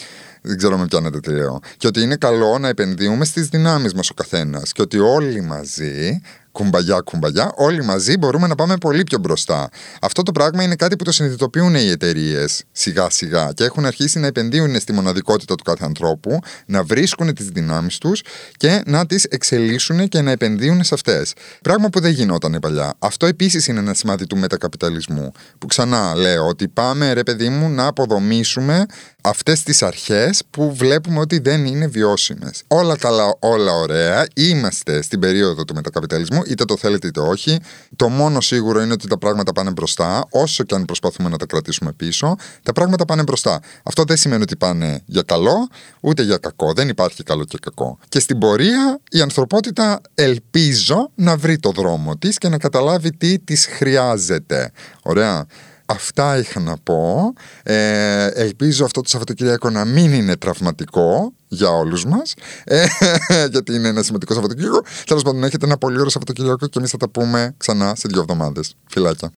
Δεν 0.42 0.58
ξέρω 0.58 0.78
με 0.78 0.86
πιάνετε 0.86 1.20
τι 1.20 1.32
λέω. 1.32 1.60
Και 1.78 1.88
ότι 1.88 2.02
είναι 2.02 2.16
καλό 2.16 2.58
να 2.58 2.68
επενδύουμε 2.68 3.26
στις 3.26 3.48
δυνάμεις 3.48 3.94
μας 3.94 4.10
ο 4.10 4.14
καθένας. 4.14 4.72
Και 4.72 4.82
ότι 4.82 5.00
όλοι 5.00 5.42
μαζί 5.42 6.22
κουμπαγιά 6.54 7.00
κουμπαγιά, 7.00 7.52
όλοι 7.56 7.84
μαζί 7.84 8.18
μπορούμε 8.18 8.48
να 8.48 8.56
πάμε 8.56 8.78
πολύ 8.78 9.04
πιο 9.04 9.18
μπροστά. 9.18 9.70
Αυτό 10.02 10.24
το 10.24 10.32
πράγμα 10.32 10.64
είναι 10.64 10.76
κάτι 10.76 10.96
που 10.96 11.04
το 11.04 11.12
συνειδητοποιούν 11.12 11.76
οι 11.76 11.90
εταιρείες 11.90 12.64
σιγά 12.72 13.10
σιγά 13.10 13.52
και 13.54 13.64
έχουν 13.64 13.86
αρχίσει 13.86 14.20
να 14.20 14.28
επενδύουν 14.28 14.80
στη 14.80 14.94
μοναδικότητα 14.94 15.56
του 15.56 15.64
κάθε 15.64 15.86
ανθρώπου, 15.86 16.40
να 16.66 16.84
βρίσκουν 16.84 17.34
τις 17.34 17.48
δυνάμεις 17.48 17.98
τους 17.98 18.22
και 18.58 18.82
να 18.86 19.06
τις 19.06 19.24
εξελίσσουν 19.24 20.08
και 20.08 20.22
να 20.22 20.32
επενδύουν 20.32 20.84
σε 20.84 20.94
αυτές. 20.94 21.34
Πράγμα 21.62 21.90
που 21.90 22.00
δεν 22.00 22.12
γινόταν 22.12 22.58
παλιά. 22.62 22.94
Αυτό 23.00 23.26
επίσης 23.26 23.68
είναι 23.68 23.80
ένα 23.80 23.94
σημάδι 23.94 24.28
του 24.28 24.38
μετακαπιταλισμού. 24.38 25.32
Που 25.58 25.68
ξανά 25.68 26.16
λέω 26.16 26.48
ότι 26.48 26.68
πάμε 26.68 27.14
ρε 27.14 27.24
παιδί 27.24 27.50
μου 27.50 27.70
να 27.70 27.88
αποδομήσουμε 27.88 28.86
αυτές 29.26 29.64
τις 29.64 29.84
αρχές 29.84 30.42
που 30.50 30.76
βλέπουμε 30.76 31.20
ότι 31.20 31.40
δεν 31.40 31.66
είναι 31.66 31.88
βιώσιμες. 31.88 32.64
Όλα 32.68 32.98
καλά, 32.98 33.36
όλα 33.40 33.72
ωραία. 33.72 34.28
Είμαστε 34.36 35.02
στην 35.02 35.20
περίοδο 35.20 35.66
του 35.66 35.74
μετακαπιταλισμού 35.74 36.42
είτε 36.46 36.66
το 36.66 36.78
θέλετε 36.78 37.08
είτε 37.08 37.20
όχι. 37.20 37.60
Το 37.96 38.10
μόνο 38.10 38.42
σίγουρο 38.42 38.82
είναι 38.82 38.94
ότι 38.94 39.08
τα 39.08 39.18
πράγματα 39.18 39.52
πάνε 39.52 39.72
μπροστά, 39.72 40.26
όσο 40.30 40.64
και 40.64 40.76
αν 40.76 40.86
προσπαθούμε 40.86 41.30
να 41.30 41.38
τα 41.38 41.46
κρατήσουμε 41.46 41.92
πίσω, 41.92 42.36
τα 42.64 42.74
πράγματα 42.74 43.06
πάνε 43.06 43.24
μπροστά. 43.24 43.60
Αυτό 43.84 44.04
δεν 44.04 44.18
σημαίνει 44.18 44.42
ότι 44.42 44.56
πάνε 44.56 45.02
για 45.06 45.22
καλό, 45.22 45.68
ούτε 46.00 46.24
για 46.24 46.38
κακό. 46.38 46.74
Δεν 46.74 46.90
υπάρχει 46.90 47.24
καλό 47.24 47.44
και 47.46 47.58
κακό. 47.62 47.98
Και 48.10 48.20
στην 48.20 48.38
πορεία 48.38 49.00
η 49.12 49.22
ανθρωπότητα 49.22 50.02
ελπίζω 50.16 51.12
να 51.16 51.38
βρει 51.38 51.58
το 51.58 51.72
δρόμο 51.72 52.18
της 52.18 52.38
και 52.38 52.50
να 52.50 52.58
καταλάβει 52.58 53.12
τι 53.12 53.40
της 53.40 53.66
χρειάζεται. 53.66 54.72
Ωραία. 55.02 55.46
Αυτά 55.94 56.38
είχα 56.38 56.60
να 56.60 56.78
πω. 56.84 57.34
Ε, 57.64 58.28
ελπίζω 58.28 58.86
αυτό 58.86 59.02
το 59.02 59.10
Σαββατοκύριακο 59.10 59.70
να 59.70 59.86
μην 59.86 60.14
είναι 60.14 60.36
τραυματικό 60.36 61.34
για 61.48 61.70
όλους 61.70 62.06
μας. 62.06 62.34
Ε, 62.64 62.86
γιατί 63.52 63.74
είναι 63.74 63.88
ένα 63.88 64.04
σημαντικό 64.04 64.34
Σαββατοκύριακο. 64.34 64.82
Τέλος 65.06 65.24
πάντων, 65.24 65.44
έχετε 65.44 65.66
ένα 65.66 65.78
πολύ 65.78 65.96
ωραίο 65.96 66.10
Σαββατοκύριακο 66.10 66.68
και 66.68 66.78
εμείς 66.78 66.92
θα 66.92 66.98
τα 66.98 67.10
πούμε 67.10 67.54
ξανά 67.58 67.96
σε 67.96 68.08
δύο 68.12 68.22
εβδομάδες. 68.22 68.76
Φιλάκια. 68.88 69.32